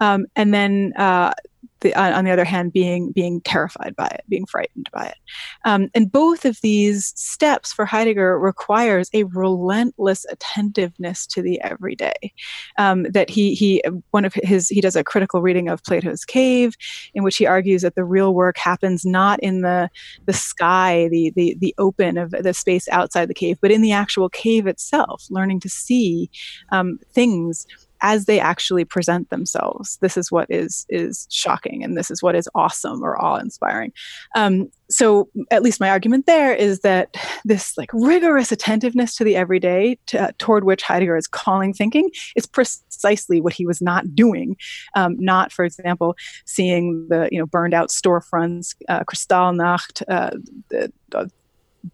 [0.00, 1.32] um, and then uh,
[1.80, 5.16] the, on the other hand, being being terrified by it, being frightened by it,
[5.64, 12.32] um, and both of these steps for Heidegger requires a relentless attentiveness to the everyday.
[12.78, 16.76] Um, that he he one of his he does a critical reading of Plato's Cave,
[17.14, 19.90] in which he argues that the real work happens not in the
[20.26, 23.92] the sky, the the the open of the space outside the cave, but in the
[23.92, 26.30] actual cave itself, learning to see
[26.70, 27.66] um, things
[28.00, 29.98] as they actually present themselves.
[30.00, 33.92] This is what is is shocking, and this is what is awesome or awe-inspiring.
[34.34, 39.36] Um, so, at least my argument there is that this like rigorous attentiveness to the
[39.36, 44.56] everyday, uh, toward which Heidegger is calling thinking, is precisely what he was not doing.
[44.94, 50.30] Um, not, for example, seeing the you know burned out storefronts, uh, Kristallnacht, uh,
[50.70, 51.30] the, the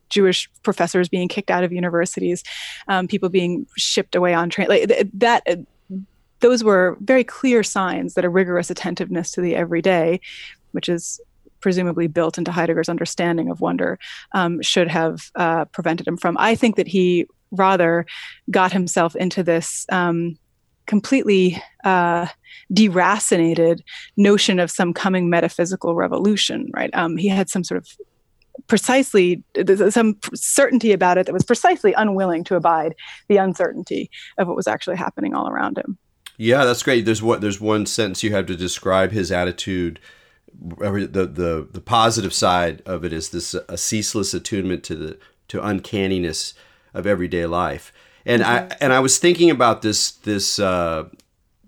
[0.08, 2.42] Jewish professors being kicked out of universities,
[2.88, 4.68] um, people being shipped away on train.
[4.68, 5.42] Like that,
[6.44, 10.20] those were very clear signs that a rigorous attentiveness to the everyday,
[10.72, 11.18] which is
[11.60, 13.98] presumably built into Heidegger's understanding of wonder,
[14.32, 16.36] um, should have uh, prevented him from.
[16.38, 18.04] I think that he rather
[18.50, 19.86] got himself into this.
[19.90, 20.36] Um,
[20.86, 22.26] completely uh,
[22.70, 23.80] deracinated
[24.18, 26.90] notion of some coming metaphysical revolution, right?
[26.92, 27.88] Um, he had some sort of
[28.66, 29.42] precisely
[29.88, 32.94] some certainty about it that was precisely unwilling to abide
[33.28, 35.96] the uncertainty of what was actually happening all around him.
[36.36, 37.04] Yeah, that's great.
[37.04, 40.00] There's what there's one sentence you have to describe his attitude.
[40.52, 45.18] The the the positive side of it is this a ceaseless attunement to the
[45.48, 46.54] to uncanniness
[46.92, 47.92] of everyday life.
[48.26, 48.72] And mm-hmm.
[48.72, 51.04] I and I was thinking about this this uh,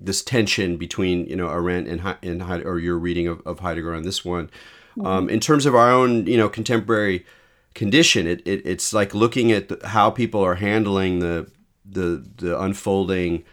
[0.01, 4.03] this tension between you know Arendt and and or your reading of, of Heidegger on
[4.03, 4.51] this one
[4.97, 5.07] Mm-hmm.
[5.07, 7.27] Um, in terms of our own, you know, contemporary
[7.75, 11.51] condition, it, it it's like looking at the, how people are handling the
[11.85, 13.45] the the unfolding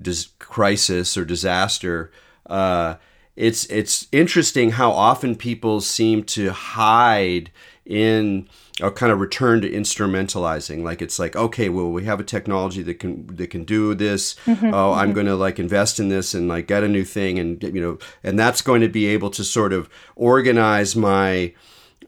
[0.00, 2.10] dis- crisis or disaster.
[2.46, 2.96] Uh,
[3.36, 7.50] it's it's interesting how often people seem to hide
[7.84, 8.48] in
[8.80, 12.82] a kind of return to instrumentalizing like it's like okay well we have a technology
[12.82, 15.14] that can that can do this mm-hmm, oh i'm mm-hmm.
[15.14, 17.98] going to like invest in this and like get a new thing and you know
[18.24, 21.54] and that's going to be able to sort of organize my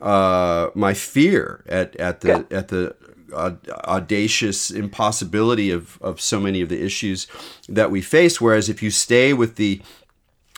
[0.00, 2.58] uh my fear at at the yeah.
[2.58, 2.94] at the
[3.32, 7.26] audacious impossibility of of so many of the issues
[7.68, 9.80] that we face whereas if you stay with the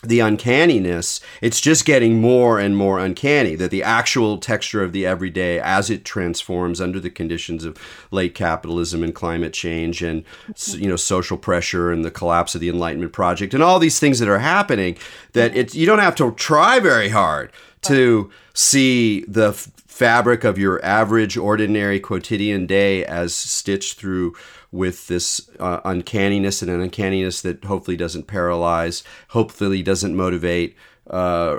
[0.03, 3.55] the uncanniness, it's just getting more and more uncanny.
[3.55, 7.77] That the actual texture of the everyday, as it transforms under the conditions of
[8.11, 10.25] late capitalism and climate change, and
[10.68, 14.18] you know social pressure and the collapse of the Enlightenment project, and all these things
[14.21, 14.97] that are happening,
[15.33, 17.53] that it you don't have to try very hard
[17.83, 19.53] to see the
[20.01, 24.35] fabric of your average, ordinary, quotidian day as stitched through
[24.73, 30.75] with this uh, uncanniness and an uncanniness that hopefully doesn't paralyze, hopefully doesn't motivate.
[31.11, 31.59] Uh,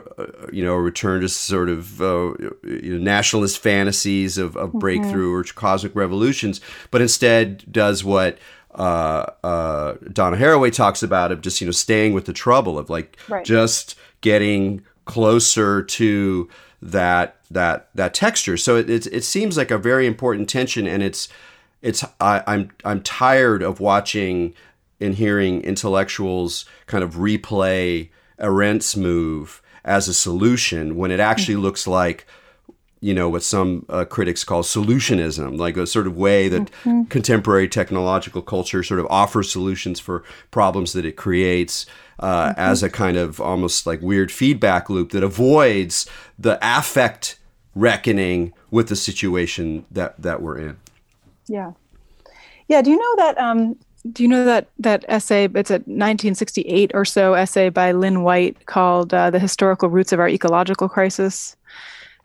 [0.51, 2.33] you know, a return to sort of uh,
[2.63, 4.79] you know, nationalist fantasies of, of mm-hmm.
[4.79, 8.39] breakthrough or cosmic revolutions, but instead does what
[8.73, 12.89] uh, uh, Donna Haraway talks about of just you know staying with the trouble of
[12.89, 13.45] like right.
[13.45, 16.47] just getting closer to
[16.81, 18.57] that that that texture.
[18.57, 21.29] So it, it it seems like a very important tension, and it's
[21.81, 24.53] it's I, I'm I'm tired of watching
[24.99, 28.09] and hearing intellectuals kind of replay
[28.39, 31.63] Arendt's move as a solution when it actually mm-hmm.
[31.63, 32.27] looks like
[33.01, 37.03] you know what some uh, critics call solutionism like a sort of way that mm-hmm.
[37.05, 41.85] contemporary technological culture sort of offers solutions for problems that it creates
[42.19, 42.59] uh, mm-hmm.
[42.59, 47.39] as a kind of almost like weird feedback loop that avoids the affect
[47.75, 50.77] reckoning with the situation that that we're in
[51.51, 51.71] yeah.
[52.67, 52.81] Yeah.
[52.81, 53.37] Do you know that?
[53.37, 53.77] Um,
[54.11, 55.45] do you know that that essay?
[55.53, 60.19] It's a 1968 or so essay by Lynn White called uh, "The Historical Roots of
[60.19, 61.55] Our Ecological Crisis."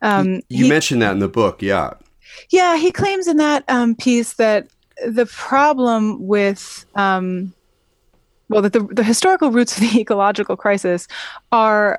[0.03, 1.95] Um, you he, mentioned that in the book, yeah.
[2.51, 4.69] Yeah, he claims in that um, piece that
[5.07, 7.55] the problem with um,
[8.49, 11.09] well, that the, the historical roots of the ecological crisis
[11.53, 11.99] are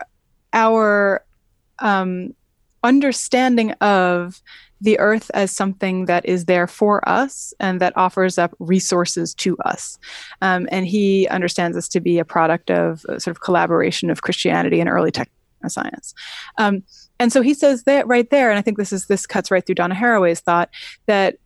[0.54, 1.24] our
[1.80, 2.34] um,
[2.84, 4.42] understanding of
[4.80, 9.58] the earth as something that is there for us and that offers up resources to
[9.60, 9.98] us.
[10.42, 14.22] Um, and he understands this to be a product of a sort of collaboration of
[14.22, 15.32] Christianity and early tech
[15.68, 16.14] science.
[16.60, 16.84] Um,
[17.20, 19.66] and so he says that right there, and I think this is this cuts right
[19.66, 20.70] through Donna Haraway's thought
[21.06, 21.38] that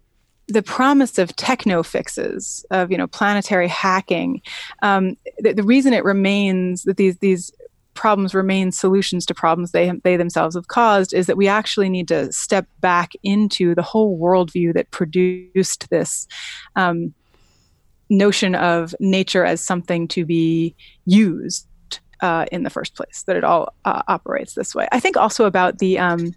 [0.48, 4.42] the promise of techno fixes of you know planetary hacking
[4.82, 7.52] um, the, the, reason it remains that these these
[7.94, 12.08] problems remain solutions to problems they they themselves have caused is that we actually need
[12.08, 16.28] to step back into the whole worldview that produced this
[16.76, 17.14] um,
[18.10, 21.66] notion of nature as something to be used
[22.22, 23.24] uh, in the first place.
[23.24, 24.88] That it all uh, operates this way.
[24.92, 26.34] I think also about the um,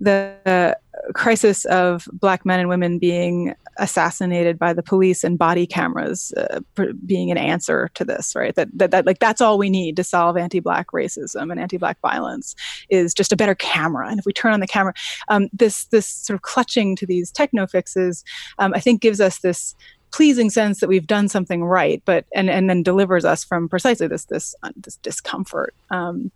[0.00, 0.76] the
[1.14, 6.60] crisis of black men and women being assassinated by the police and body cameras uh,
[7.04, 10.04] being an answer to this right that, that that like that's all we need to
[10.04, 12.54] solve anti-black racism and anti-black violence
[12.88, 14.94] is just a better camera and if we turn on the camera
[15.28, 18.22] um, this this sort of clutching to these techno fixes
[18.58, 19.74] um, i think gives us this
[20.14, 24.06] pleasing sense that we've done something right, but and and then delivers us from precisely
[24.06, 26.30] this this uh, this discomfort um,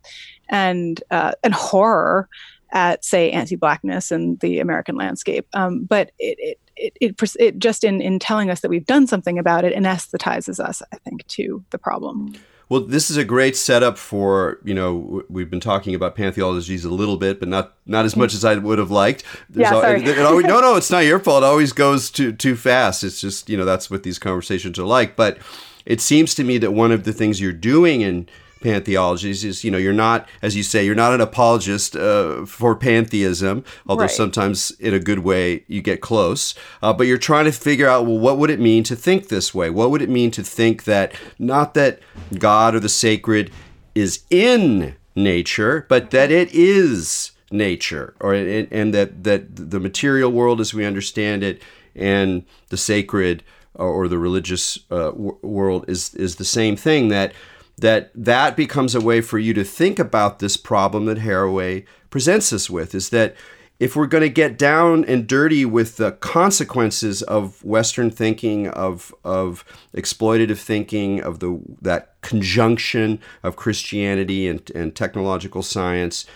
[0.49, 2.29] and uh, and horror
[2.72, 5.47] at say anti-blackness and the American landscape.
[5.55, 9.07] Um, but it, it it, it, it just in in telling us that we've done
[9.07, 12.35] something about it anesthetizes us, I think, to the problem.
[12.68, 16.88] Well, this is a great setup for you know we've been talking about pantheologies a
[16.88, 19.24] little bit, but not not as much as I would have liked.
[19.48, 20.02] There's yeah, sorry.
[20.02, 21.42] It, it always, no, no, it's not your fault.
[21.42, 23.04] It always goes too too fast.
[23.04, 25.16] It's just you know that's what these conversations are like.
[25.16, 25.38] But
[25.86, 28.28] it seems to me that one of the things you're doing in
[28.61, 32.74] pantheologies is you know you're not as you say you're not an apologist uh, for
[32.74, 34.11] pantheism although right.
[34.11, 36.54] sometimes in a good way you get close.
[36.82, 39.54] Uh, but you're trying to figure out well what would it mean to think this
[39.54, 39.70] way?
[39.70, 42.00] What would it mean to think that not that
[42.38, 43.50] god or the sacred
[43.94, 50.61] is in nature but that it is nature or and that that the material world
[50.61, 51.62] as we understand it
[51.96, 53.42] and the sacred
[53.74, 57.32] or the religious uh, world is is the same thing that
[57.79, 62.53] that that becomes a way for you to think about this problem that Haraway presents
[62.53, 63.37] us with is that
[63.79, 69.14] if we're going to get down and dirty with the consequences of Western thinking, of
[69.24, 69.64] of
[69.95, 76.26] exploitative thinking, of the that conjunction of Christianity and, and technological science,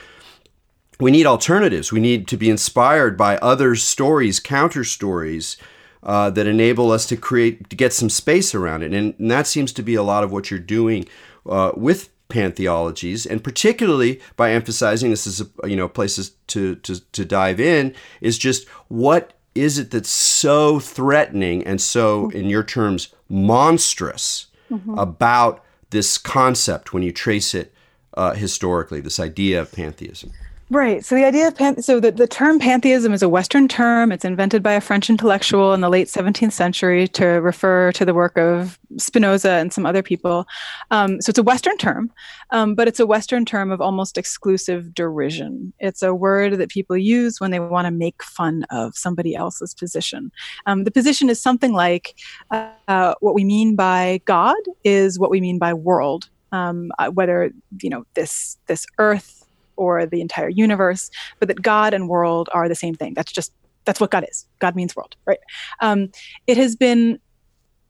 [1.00, 1.90] we need alternatives.
[1.90, 5.56] We need to be inspired by other stories, counter stories
[6.04, 9.48] uh, that enable us to create to get some space around it, and, and that
[9.48, 11.08] seems to be a lot of what you're doing
[11.46, 17.00] uh, with pantheologies, and particularly by emphasizing this is a, you know places to, to
[17.12, 22.64] to dive in is just what is it that's so threatening and so in your
[22.64, 24.98] terms monstrous mm-hmm.
[24.98, 27.74] about this concept when you trace it
[28.14, 30.32] uh, historically this idea of pantheism
[30.72, 31.04] Right.
[31.04, 34.10] So the idea of pan- so the, the term pantheism is a Western term.
[34.10, 38.14] It's invented by a French intellectual in the late 17th century to refer to the
[38.14, 40.46] work of Spinoza and some other people.
[40.90, 42.10] Um, so it's a Western term,
[42.52, 45.74] um, but it's a Western term of almost exclusive derision.
[45.78, 49.74] It's a word that people use when they want to make fun of somebody else's
[49.74, 50.32] position.
[50.64, 52.14] Um, the position is something like
[52.50, 56.30] uh, what we mean by God is what we mean by world.
[56.50, 57.50] Um, uh, whether
[57.82, 59.41] you know this this earth
[59.76, 63.14] or the entire universe, but that God and world are the same thing.
[63.14, 63.52] That's just
[63.84, 64.46] that's what God is.
[64.60, 65.40] God means world, right?
[65.80, 66.10] Um,
[66.46, 67.18] it has been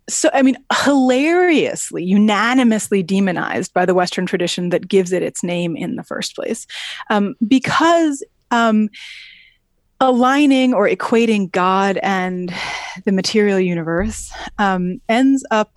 [0.08, 5.76] so i mean hilariously unanimously demonized by the western tradition that gives it its name
[5.76, 6.66] in the first place
[7.08, 8.88] um, because um,
[10.00, 12.52] aligning or equating god and
[13.04, 15.72] the material universe um, ends up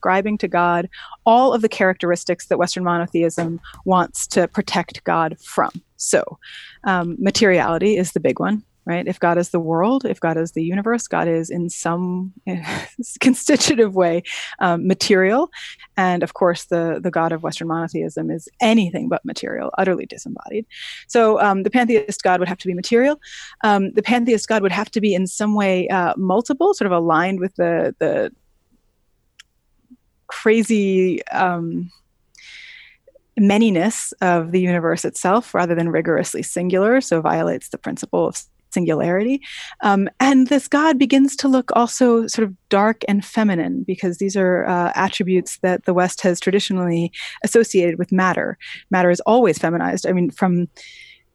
[0.00, 0.88] ascribing to God
[1.26, 5.70] all of the characteristics that Western monotheism wants to protect God from.
[5.96, 6.38] So,
[6.84, 9.06] um, materiality is the big one, right?
[9.06, 12.32] If God is the world, if God is the universe, God is in some
[13.20, 14.22] constitutive way
[14.60, 15.50] um, material.
[15.98, 20.64] And of course, the, the God of Western monotheism is anything but material, utterly disembodied.
[21.08, 23.20] So um, the pantheist God would have to be material.
[23.62, 26.96] Um, the pantheist God would have to be in some way uh, multiple, sort of
[26.96, 28.32] aligned with the, the
[30.30, 31.90] crazy um,
[33.38, 39.42] manyness of the universe itself rather than rigorously singular, so violates the principle of singularity.
[39.82, 44.36] Um, and this God begins to look also sort of dark and feminine because these
[44.36, 47.10] are uh, attributes that the West has traditionally
[47.42, 48.56] associated with matter.
[48.90, 50.06] Matter is always feminized.
[50.06, 50.68] I mean, from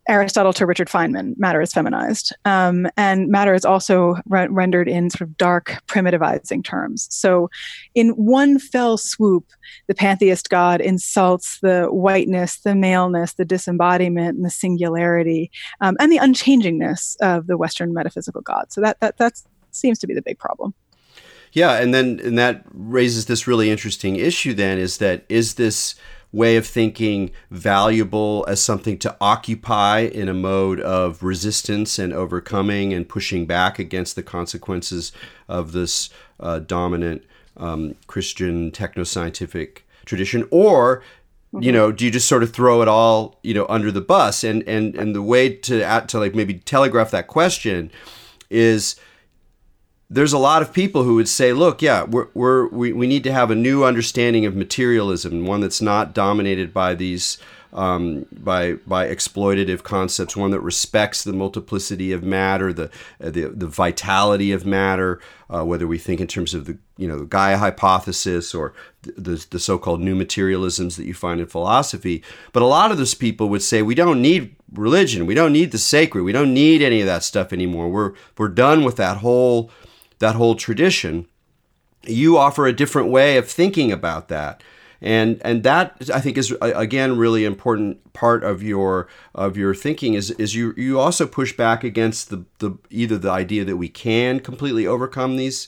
[0.08, 2.36] Aristotle to Richard Feynman, matter is feminized.
[2.46, 7.08] Um, and matter is also re- rendered in sort of dark, primitivizing terms.
[7.12, 7.50] So,
[7.96, 9.46] in one fell swoop,
[9.88, 15.52] the pantheist god insults the whiteness, the maleness, the disembodiment, and the singularity,
[15.82, 18.72] um, and the unchangingness of the Western metaphysical god.
[18.72, 19.42] So, that, that that
[19.72, 20.74] seems to be the big problem.
[21.56, 24.54] Yeah, and then and that raises this really interesting issue.
[24.54, 25.96] Then is that is this
[26.36, 32.94] way of thinking valuable as something to occupy in a mode of resistance and overcoming
[32.94, 35.14] and pushing back against the consequences
[35.48, 36.10] of this
[36.42, 37.24] uh, dominant
[37.56, 41.02] um, Christian technoscientific tradition, or
[41.54, 41.72] you mm-hmm.
[41.72, 44.44] know, do you just sort of throw it all you know under the bus?
[44.44, 47.92] And and and the way to to like maybe telegraph that question
[48.50, 48.98] is
[50.10, 53.24] there's a lot of people who would say, look, yeah, we're, we're, we, we need
[53.24, 57.38] to have a new understanding of materialism, one that's not dominated by these
[57.76, 62.90] um, by by exploitative concepts, one that respects the multiplicity of matter, the
[63.20, 67.20] the, the vitality of matter, uh, whether we think in terms of the you know
[67.20, 72.24] the Gaia hypothesis or the, the so-called new materialisms that you find in philosophy.
[72.54, 75.72] But a lot of those people would say we don't need religion, we don't need
[75.72, 77.90] the sacred, we don't need any of that stuff anymore.
[77.90, 79.70] We're we're done with that whole
[80.20, 81.28] that whole tradition.
[82.04, 84.62] you offer a different way of thinking about that
[85.02, 90.14] and and that I think is again really important part of your of your thinking
[90.14, 93.90] is is you you also push back against the the either the idea that we
[93.90, 95.68] can completely overcome these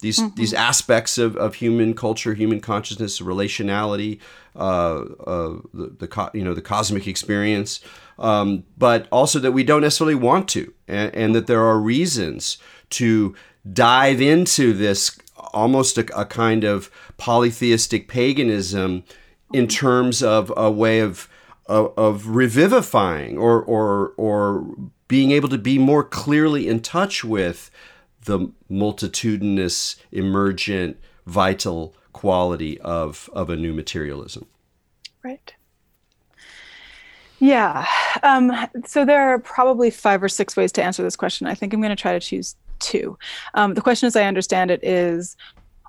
[0.00, 0.34] these mm-hmm.
[0.36, 4.20] these aspects of, of human culture, human consciousness, relationality,
[4.54, 7.80] uh, uh, the, the you know the cosmic experience,
[8.18, 12.58] um, but also that we don't necessarily want to, and, and that there are reasons
[12.90, 13.34] to
[13.72, 15.18] dive into this
[15.52, 19.04] almost a, a kind of polytheistic paganism
[19.52, 21.28] in terms of a way of
[21.66, 24.66] of, of revivifying or or or
[25.06, 27.70] being able to be more clearly in touch with
[28.24, 34.46] the multitudinous, emergent, vital quality of of a new materialism.
[35.22, 35.54] Right.
[37.40, 37.86] Yeah.
[38.22, 38.52] Um,
[38.84, 41.46] so there are probably five or six ways to answer this question.
[41.46, 43.18] I think I'm going to try to choose two.
[43.54, 45.36] Um, the question, as I understand it, is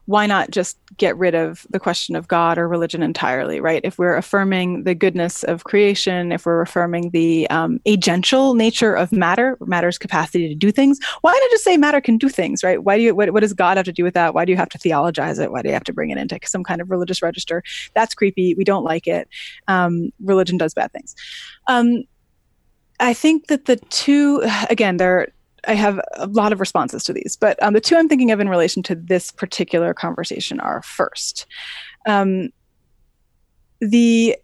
[0.09, 3.81] why not just get rid of the question of God or religion entirely, right?
[3.83, 9.11] If we're affirming the goodness of creation, if we're affirming the um, agential nature of
[9.11, 12.83] matter, matter's capacity to do things, why not just say matter can do things, right?
[12.83, 13.13] Why do you?
[13.13, 14.33] What, what does God have to do with that?
[14.33, 15.51] Why do you have to theologize it?
[15.51, 17.61] Why do you have to bring it into some kind of religious register?
[17.93, 18.55] That's creepy.
[18.55, 19.27] We don't like it.
[19.67, 21.13] Um, religion does bad things.
[21.67, 22.01] Um,
[22.99, 25.27] I think that the two, again, they're
[25.67, 28.39] I have a lot of responses to these, but um, the two I'm thinking of
[28.39, 31.45] in relation to this particular conversation are first,
[32.07, 32.49] um,
[33.81, 34.35] the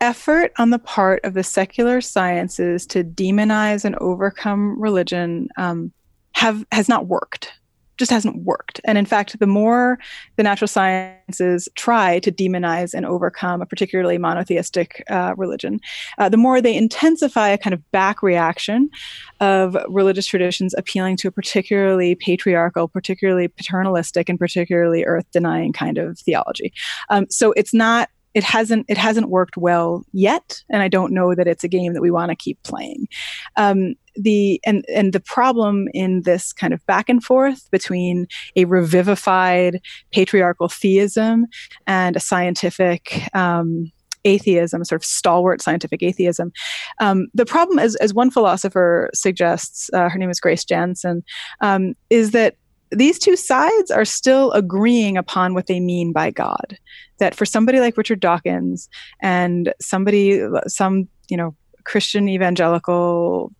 [0.00, 5.92] effort on the part of the secular sciences to demonize and overcome religion um,
[6.32, 7.52] have has not worked
[7.96, 8.80] just hasn't worked.
[8.84, 9.98] And in fact, the more
[10.36, 15.80] the natural sciences try to demonize and overcome a particularly monotheistic uh, religion,
[16.18, 18.90] uh, the more they intensify a kind of back reaction
[19.40, 25.98] of religious traditions appealing to a particularly patriarchal, particularly paternalistic, and particularly earth denying kind
[25.98, 26.72] of theology.
[27.10, 31.34] Um, so it's not it hasn't it hasn't worked well yet and i don't know
[31.34, 33.06] that it's a game that we want to keep playing
[33.56, 38.26] um, the and and the problem in this kind of back and forth between
[38.56, 39.80] a revivified
[40.12, 41.46] patriarchal theism
[41.86, 43.90] and a scientific um,
[44.24, 46.52] atheism, sort of stalwart scientific atheism.
[47.00, 51.22] Um, the problem, as, as one philosopher suggests, uh, her name is Grace Jantzen,
[51.60, 52.56] um, is that
[52.94, 56.78] these two sides are still agreeing upon what they mean by God.
[57.18, 58.88] That for somebody like Richard Dawkins
[59.22, 63.52] and somebody, some, you know, Christian evangelical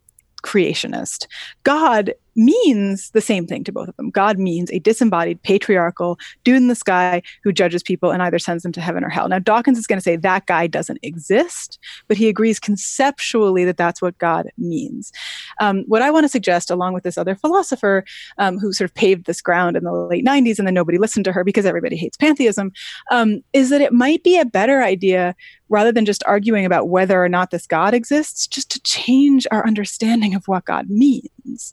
[0.42, 1.26] creationist,
[1.62, 4.10] God means the same thing to both of them.
[4.10, 8.62] God means a disembodied, patriarchal dude in the sky who judges people and either sends
[8.62, 9.28] them to heaven or hell.
[9.28, 11.78] Now, Dawkins is going to say that guy doesn't exist,
[12.08, 15.12] but he agrees conceptually that that's what God means.
[15.60, 18.04] Um, what I want to suggest, along with this other philosopher
[18.38, 21.24] um, who sort of paved this ground in the late 90s and then nobody listened
[21.26, 22.72] to her because everybody hates pantheism,
[23.10, 25.34] um, is that it might be a better idea
[25.68, 29.66] rather than just arguing about whether or not this God exists, just to change our
[29.66, 31.72] understanding of what God means.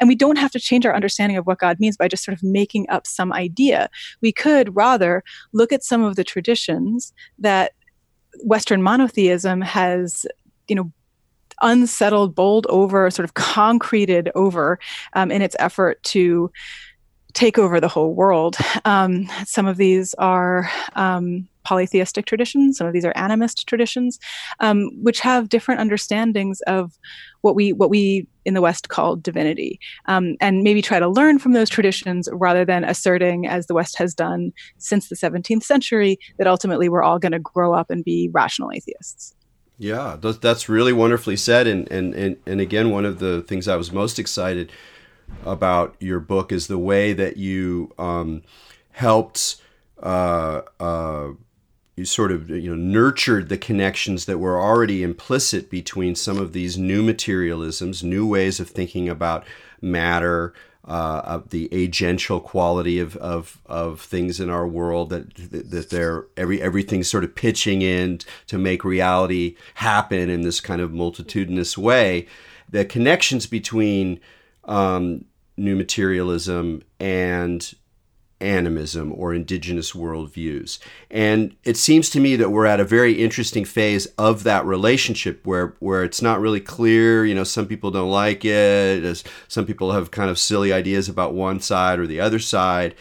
[0.00, 2.36] And we don't have to change our understanding of what God means by just sort
[2.36, 3.88] of making up some idea.
[4.20, 5.22] We could rather
[5.52, 7.72] look at some of the traditions that
[8.44, 10.26] Western monotheism has,
[10.68, 10.92] you know,
[11.62, 14.78] unsettled, bowled over, sort of concreted over
[15.14, 16.50] um, in its effort to
[17.34, 18.56] take over the whole world.
[18.84, 22.78] Um, some of these are um, polytheistic traditions.
[22.78, 24.18] Some of these are animist traditions,
[24.60, 26.98] um, which have different understandings of
[27.42, 31.38] what we what we in the West call divinity, um, and maybe try to learn
[31.38, 36.18] from those traditions rather than asserting, as the West has done since the 17th century,
[36.38, 39.34] that ultimately we're all going to grow up and be rational atheists.
[39.76, 43.76] Yeah, that's really wonderfully said, and and and, and again, one of the things I
[43.76, 44.72] was most excited
[45.44, 48.42] about your book is the way that you um,
[48.92, 49.56] helped.
[50.02, 51.30] Uh, uh,
[52.04, 56.78] sort of you know nurtured the connections that were already implicit between some of these
[56.78, 59.44] new materialisms, new ways of thinking about
[59.80, 60.52] matter,
[60.88, 66.62] uh, the agential quality of, of, of things in our world that that they're every
[66.62, 72.26] everything's sort of pitching in to make reality happen in this kind of multitudinous way.
[72.70, 74.18] The connections between
[74.64, 75.26] um,
[75.58, 77.74] new materialism and
[78.40, 80.78] animism or indigenous worldviews.
[81.10, 85.46] And it seems to me that we're at a very interesting phase of that relationship
[85.46, 87.24] where, where it's not really clear.
[87.24, 91.34] You know, some people don't like it, some people have kind of silly ideas about
[91.34, 92.94] one side or the other side,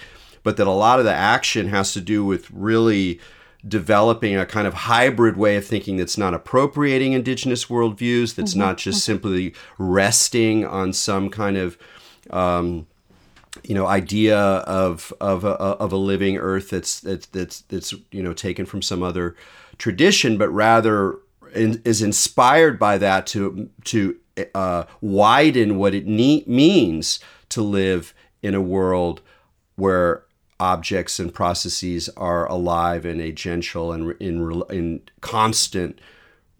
[0.43, 3.19] but that a lot of the action has to do with really
[3.67, 8.59] developing a kind of hybrid way of thinking that's not appropriating indigenous worldviews, that's mm-hmm.
[8.59, 11.77] not just simply resting on some kind of
[12.29, 12.87] um,
[13.63, 18.23] you know idea of of a, of a living earth that's that's that's that's you
[18.23, 19.35] know taken from some other
[19.77, 21.17] tradition but rather
[21.53, 24.17] in, is inspired by that to to
[24.53, 29.21] uh, widen what it ne- means to live in a world
[29.75, 30.23] where
[30.59, 35.99] objects and processes are alive and agential and in in constant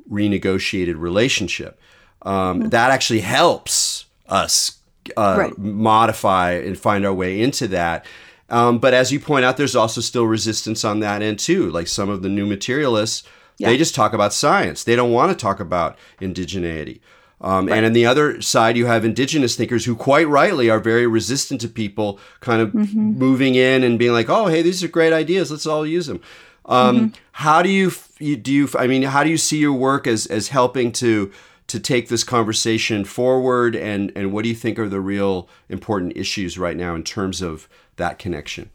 [0.09, 1.79] renegotiated relationship.
[2.21, 2.69] Um, mm-hmm.
[2.69, 4.76] That actually helps us
[5.15, 5.57] uh, right.
[5.57, 8.05] modify and find our way into that.
[8.49, 11.69] Um, but as you point out, there's also still resistance on that end too.
[11.69, 13.27] Like some of the new materialists,
[13.57, 13.69] yeah.
[13.69, 14.83] they just talk about science.
[14.83, 16.99] They don't want to talk about indigeneity.
[17.39, 17.77] Um, right.
[17.77, 21.61] And on the other side, you have indigenous thinkers who, quite rightly, are very resistant
[21.61, 22.99] to people kind of mm-hmm.
[22.99, 25.51] moving in and being like, "Oh, hey, these are great ideas.
[25.51, 26.19] Let's all use them."
[26.65, 27.07] Um, mm-hmm.
[27.33, 28.69] How do you, you do you?
[28.77, 31.31] I mean, how do you see your work as as helping to
[31.67, 33.75] to take this conversation forward?
[33.75, 37.41] And and what do you think are the real important issues right now in terms
[37.41, 38.69] of that connection?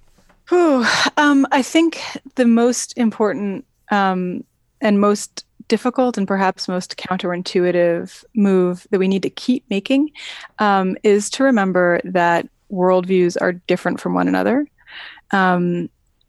[1.17, 2.01] Um, I think
[2.35, 4.45] the most important um,
[4.81, 10.11] and most difficult and perhaps most counterintuitive move that we need to keep making
[10.59, 14.67] um, is to remember that worldviews are different from one another.
[15.31, 15.89] Um,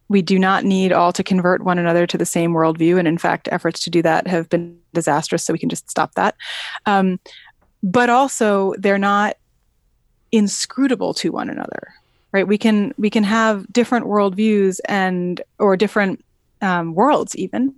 [0.10, 3.00] we do not need all to convert one another to the same worldview.
[3.00, 6.16] And in fact, efforts to do that have been disastrous, so we can just stop
[6.16, 6.36] that.
[6.86, 7.20] Um,
[7.82, 9.38] but also, they're not
[10.32, 11.94] inscrutable to one another
[12.32, 16.26] right we can we can have different worldviews and or different
[16.64, 17.74] um, worlds even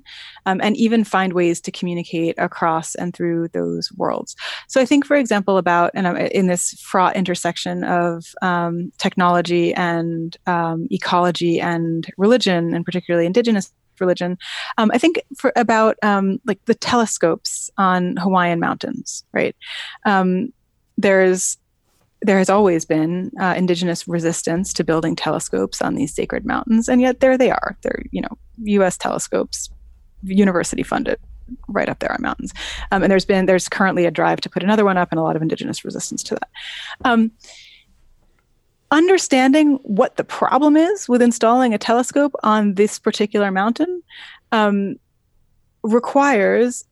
[0.46, 4.36] um, and even find ways to communicate across and through those worlds.
[4.68, 9.74] So i think for example about and I'm in this fraught intersection of um, technology
[9.74, 14.38] and um, ecology and religion and particularly indigenous religion
[14.78, 19.56] um, i think for about um, like the telescopes on hawaiian mountains right?
[20.98, 21.58] There's
[22.22, 27.02] there has always been uh, indigenous resistance to building telescopes on these sacred mountains, and
[27.02, 27.78] yet there they are.
[27.82, 28.98] They're you know U.S.
[28.98, 29.70] telescopes,
[30.24, 31.20] university funded,
[31.68, 32.54] right up there on mountains.
[32.92, 35.24] Um, and there's been there's currently a drive to put another one up, and a
[35.24, 36.50] lot of indigenous resistance to that.
[37.04, 37.32] Um,
[38.92, 44.02] understanding what the problem is with installing a telescope on this particular mountain
[44.52, 44.96] um,
[45.84, 46.86] requires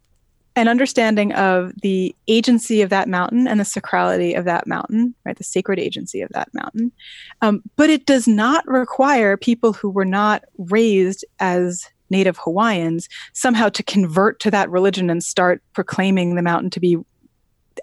[0.56, 5.38] an understanding of the agency of that mountain and the sacrality of that mountain, right?
[5.38, 6.91] The sacred agency of that mountain.
[7.41, 13.70] Um, but it does not require people who were not raised as Native Hawaiians somehow
[13.70, 16.97] to convert to that religion and start proclaiming the mountain to be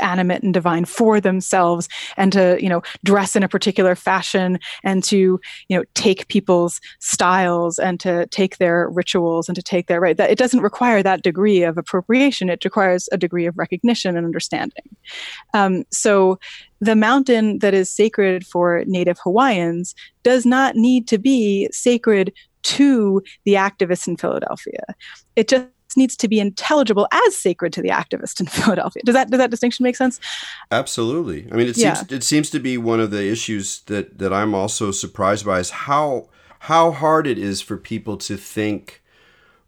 [0.00, 5.02] animate and divine for themselves and to you know dress in a particular fashion and
[5.04, 10.00] to you know take people's styles and to take their rituals and to take their
[10.00, 12.48] right that it doesn't require that degree of appropriation.
[12.48, 14.84] It requires a degree of recognition and understanding.
[15.54, 16.38] Um, so
[16.80, 22.32] the mountain that is sacred for native hawaiians does not need to be sacred
[22.62, 24.82] to the activists in philadelphia.
[25.36, 25.66] It just
[25.96, 29.02] needs to be intelligible as sacred to the activist in Philadelphia.
[29.04, 30.20] Does that does that distinction make sense?
[30.70, 31.48] Absolutely.
[31.50, 31.94] I mean, it yeah.
[31.94, 35.60] seems it seems to be one of the issues that that I'm also surprised by
[35.60, 36.28] is how
[36.60, 39.02] how hard it is for people to think,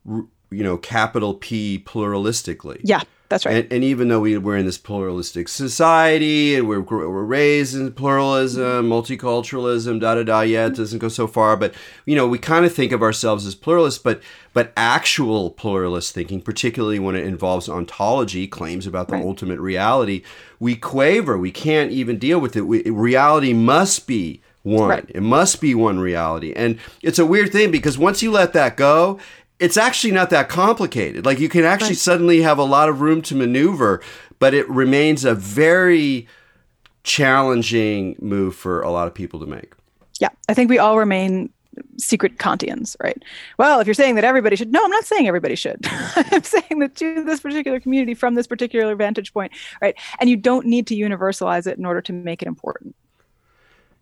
[0.06, 2.80] you know, capital P pluralistically.
[2.84, 3.02] Yeah.
[3.32, 3.64] That's right.
[3.64, 7.90] And, and, even though we, we're in this pluralistic society and we're, we're raised in
[7.92, 8.92] pluralism, mm-hmm.
[8.92, 11.56] multiculturalism, da da da, yeah, it doesn't go so far.
[11.56, 11.72] But,
[12.04, 14.20] you know, we kind of think of ourselves as pluralists, but
[14.52, 19.24] but actual pluralist thinking, particularly when it involves ontology, claims about the right.
[19.24, 20.22] ultimate reality,
[20.60, 21.38] we quaver.
[21.38, 22.62] We can't even deal with it.
[22.62, 24.90] We, reality must be one.
[24.90, 25.06] Right.
[25.08, 26.52] It must be one reality.
[26.54, 29.18] And it's a weird thing because once you let that go,
[29.62, 31.24] it's actually not that complicated.
[31.24, 31.98] Like you can actually right.
[31.98, 34.02] suddenly have a lot of room to maneuver,
[34.40, 36.26] but it remains a very
[37.04, 39.74] challenging move for a lot of people to make.
[40.20, 41.48] Yeah, I think we all remain
[41.96, 43.22] secret Kantians, right?
[43.56, 45.78] Well, if you're saying that everybody should, no, I'm not saying everybody should.
[45.86, 49.94] I'm saying that to this particular community from this particular vantage point, right?
[50.20, 52.96] And you don't need to universalize it in order to make it important.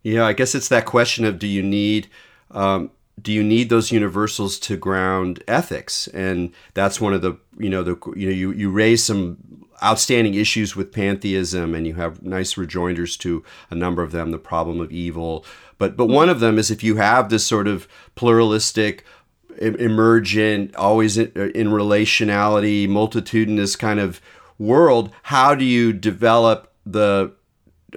[0.03, 2.09] Yeah, I guess it's that question of do you need
[2.51, 2.91] um,
[3.21, 6.07] do you need those universals to ground ethics?
[6.09, 9.39] And that's one of the you know the you know you you raise some
[9.83, 14.31] outstanding issues with pantheism, and you have nice rejoinders to a number of them.
[14.31, 15.45] The problem of evil,
[15.79, 19.05] but but one of them is if you have this sort of pluralistic
[19.59, 24.21] emergent, always in, in, relationality, multitudinous kind of
[24.59, 27.33] world, how do you develop the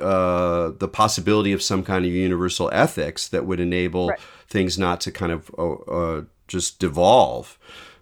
[0.02, 4.20] uh, the possibility of some kind of universal ethics that would enable right.
[4.48, 7.58] Things not to kind of uh, uh, just devolve.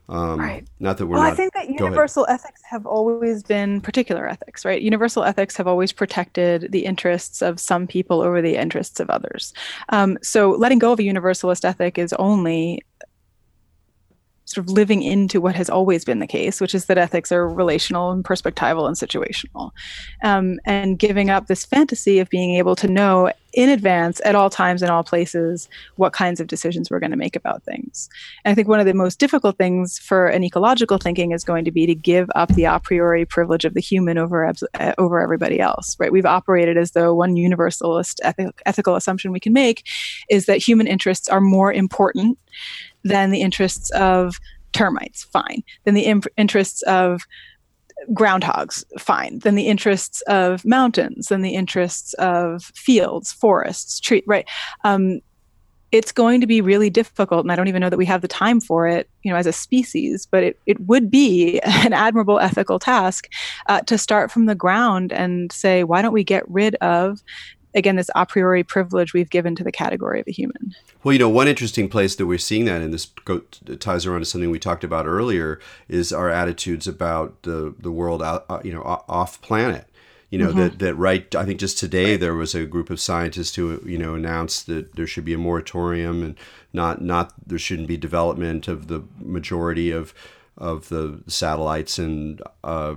[0.10, 0.68] Um, right.
[0.82, 1.34] Not that we're well, not.
[1.34, 4.82] I think that universal ethics have always been particular ethics, right?
[4.82, 9.54] Universal ethics have always protected the interests of some people over the interests of others.
[9.89, 12.84] Um, so letting go of a universalist ethic is only
[14.52, 17.47] sort of living into what has always been the case, which is that ethics are
[17.47, 19.72] relational and perspectival and situational,
[20.24, 24.49] um, and giving up this fantasy of being able to know in advance at all
[24.49, 28.10] times in all places what kinds of decisions we're going to make about things.
[28.45, 31.66] And I think one of the most difficult things for an ecological thinking is going
[31.66, 35.20] to be to give up the a priori privilege of the human over uh, over
[35.20, 35.97] everybody else.
[35.99, 36.12] Right?
[36.12, 39.86] We've operated as though one universalist ethic, ethical assumption we can make
[40.30, 42.38] is that human interests are more important
[43.04, 44.36] than the interests of
[44.74, 45.64] termites, fine.
[45.86, 47.22] Than the imp- interests of
[48.14, 49.39] groundhogs, fine.
[49.39, 54.47] Than the interests of mountains, than the interests of fields, forests, tree, right?
[54.84, 55.20] Um,
[55.91, 58.28] it's going to be really difficult, and I don't even know that we have the
[58.28, 60.26] time for it, you know, as a species.
[60.26, 63.28] But it it would be an admirable ethical task
[63.68, 67.22] uh, to start from the ground and say, why don't we get rid of
[67.74, 71.19] again this a priori privilege we've given to the category of a human well you
[71.19, 73.39] know one interesting place that we're seeing that and this go,
[73.80, 78.22] ties around to something we talked about earlier is our attitudes about the the world
[78.22, 79.88] out uh, you know off planet
[80.30, 80.59] you know mm-hmm.
[80.59, 83.97] that that right i think just today there was a group of scientists who you
[83.97, 86.36] know announced that there should be a moratorium and
[86.74, 90.13] not not there shouldn't be development of the majority of
[90.57, 92.95] of the satellites and uh,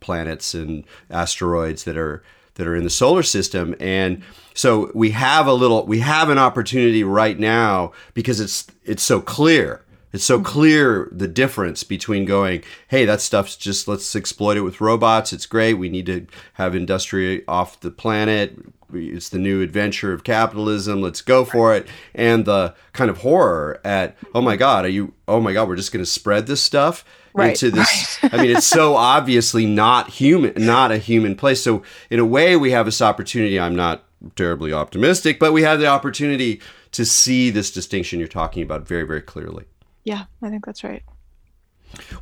[0.00, 2.22] planets and asteroids that are
[2.54, 3.74] that are in the solar system.
[3.80, 4.22] And
[4.54, 9.20] so we have a little we have an opportunity right now because it's it's so
[9.20, 9.84] clear.
[10.12, 14.80] It's so clear the difference between going hey that stuff's just let's exploit it with
[14.80, 15.32] robots.
[15.32, 15.74] It's great.
[15.74, 18.58] We need to have industry off the planet
[18.92, 23.80] it's the new adventure of capitalism let's go for it and the kind of horror
[23.84, 26.62] at oh my god are you oh my god we're just going to spread this
[26.62, 28.18] stuff right, into this.
[28.22, 28.34] Right.
[28.34, 31.62] I mean, it's so obviously not human, not a human place.
[31.62, 33.58] So in a way, we have this opportunity.
[33.58, 34.04] I'm not
[34.36, 36.60] terribly optimistic, but we have the opportunity
[36.92, 39.64] to see this distinction you're talking about very, very clearly.
[40.04, 41.02] Yeah, I think that's right.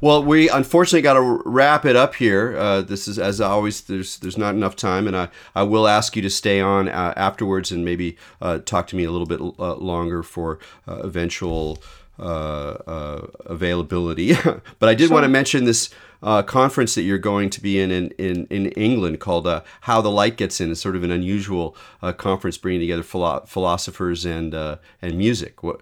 [0.00, 2.56] Well, we unfortunately got to wrap it up here.
[2.56, 6.16] Uh, this is, as always, there's there's not enough time, and I, I will ask
[6.16, 9.40] you to stay on uh, afterwards and maybe uh, talk to me a little bit
[9.40, 10.58] uh, longer for
[10.88, 11.82] uh, eventual
[12.18, 14.34] uh, uh, availability.
[14.78, 15.14] but I did sure.
[15.14, 15.90] want to mention this
[16.22, 20.00] uh, conference that you're going to be in in, in, in England called uh, How
[20.00, 20.70] the Light Gets In.
[20.70, 25.62] It's sort of an unusual uh, conference bringing together philo- philosophers and uh, and music.
[25.62, 25.80] What,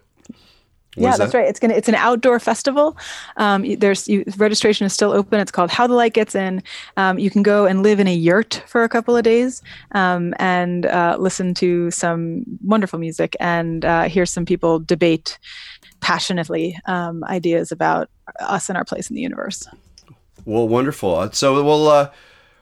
[1.00, 1.38] yeah, that's that?
[1.38, 1.48] right.
[1.48, 2.96] It's gonna it's an outdoor festival.
[3.36, 5.40] Um, there's you, registration is still open.
[5.40, 6.62] It's called How the Light Gets In.
[6.96, 10.34] Um, you can go and live in a yurt for a couple of days um,
[10.38, 15.38] and uh, listen to some wonderful music and uh, hear some people debate
[16.00, 19.66] passionately um, ideas about us and our place in the universe.
[20.44, 21.14] Well, wonderful.
[21.14, 22.10] Uh, so we'll, uh,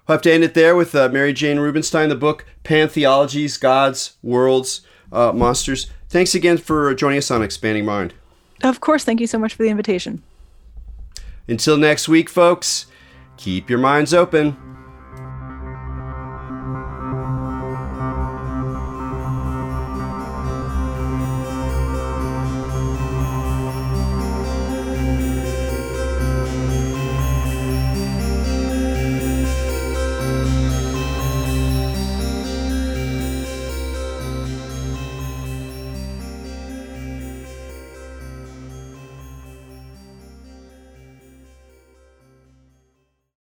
[0.07, 4.17] we'll have to end it there with uh, Mary Jane Rubenstein, the book Pantheologies, Gods,
[4.23, 4.81] Worlds,
[5.13, 5.91] uh, Monsters.
[6.09, 8.15] Thanks again for joining us on Expanding Mind.
[8.63, 9.05] Of course.
[9.05, 10.23] Thank you so much for the invitation.
[11.49, 12.87] Until next week, folks,
[13.37, 14.76] keep your minds open.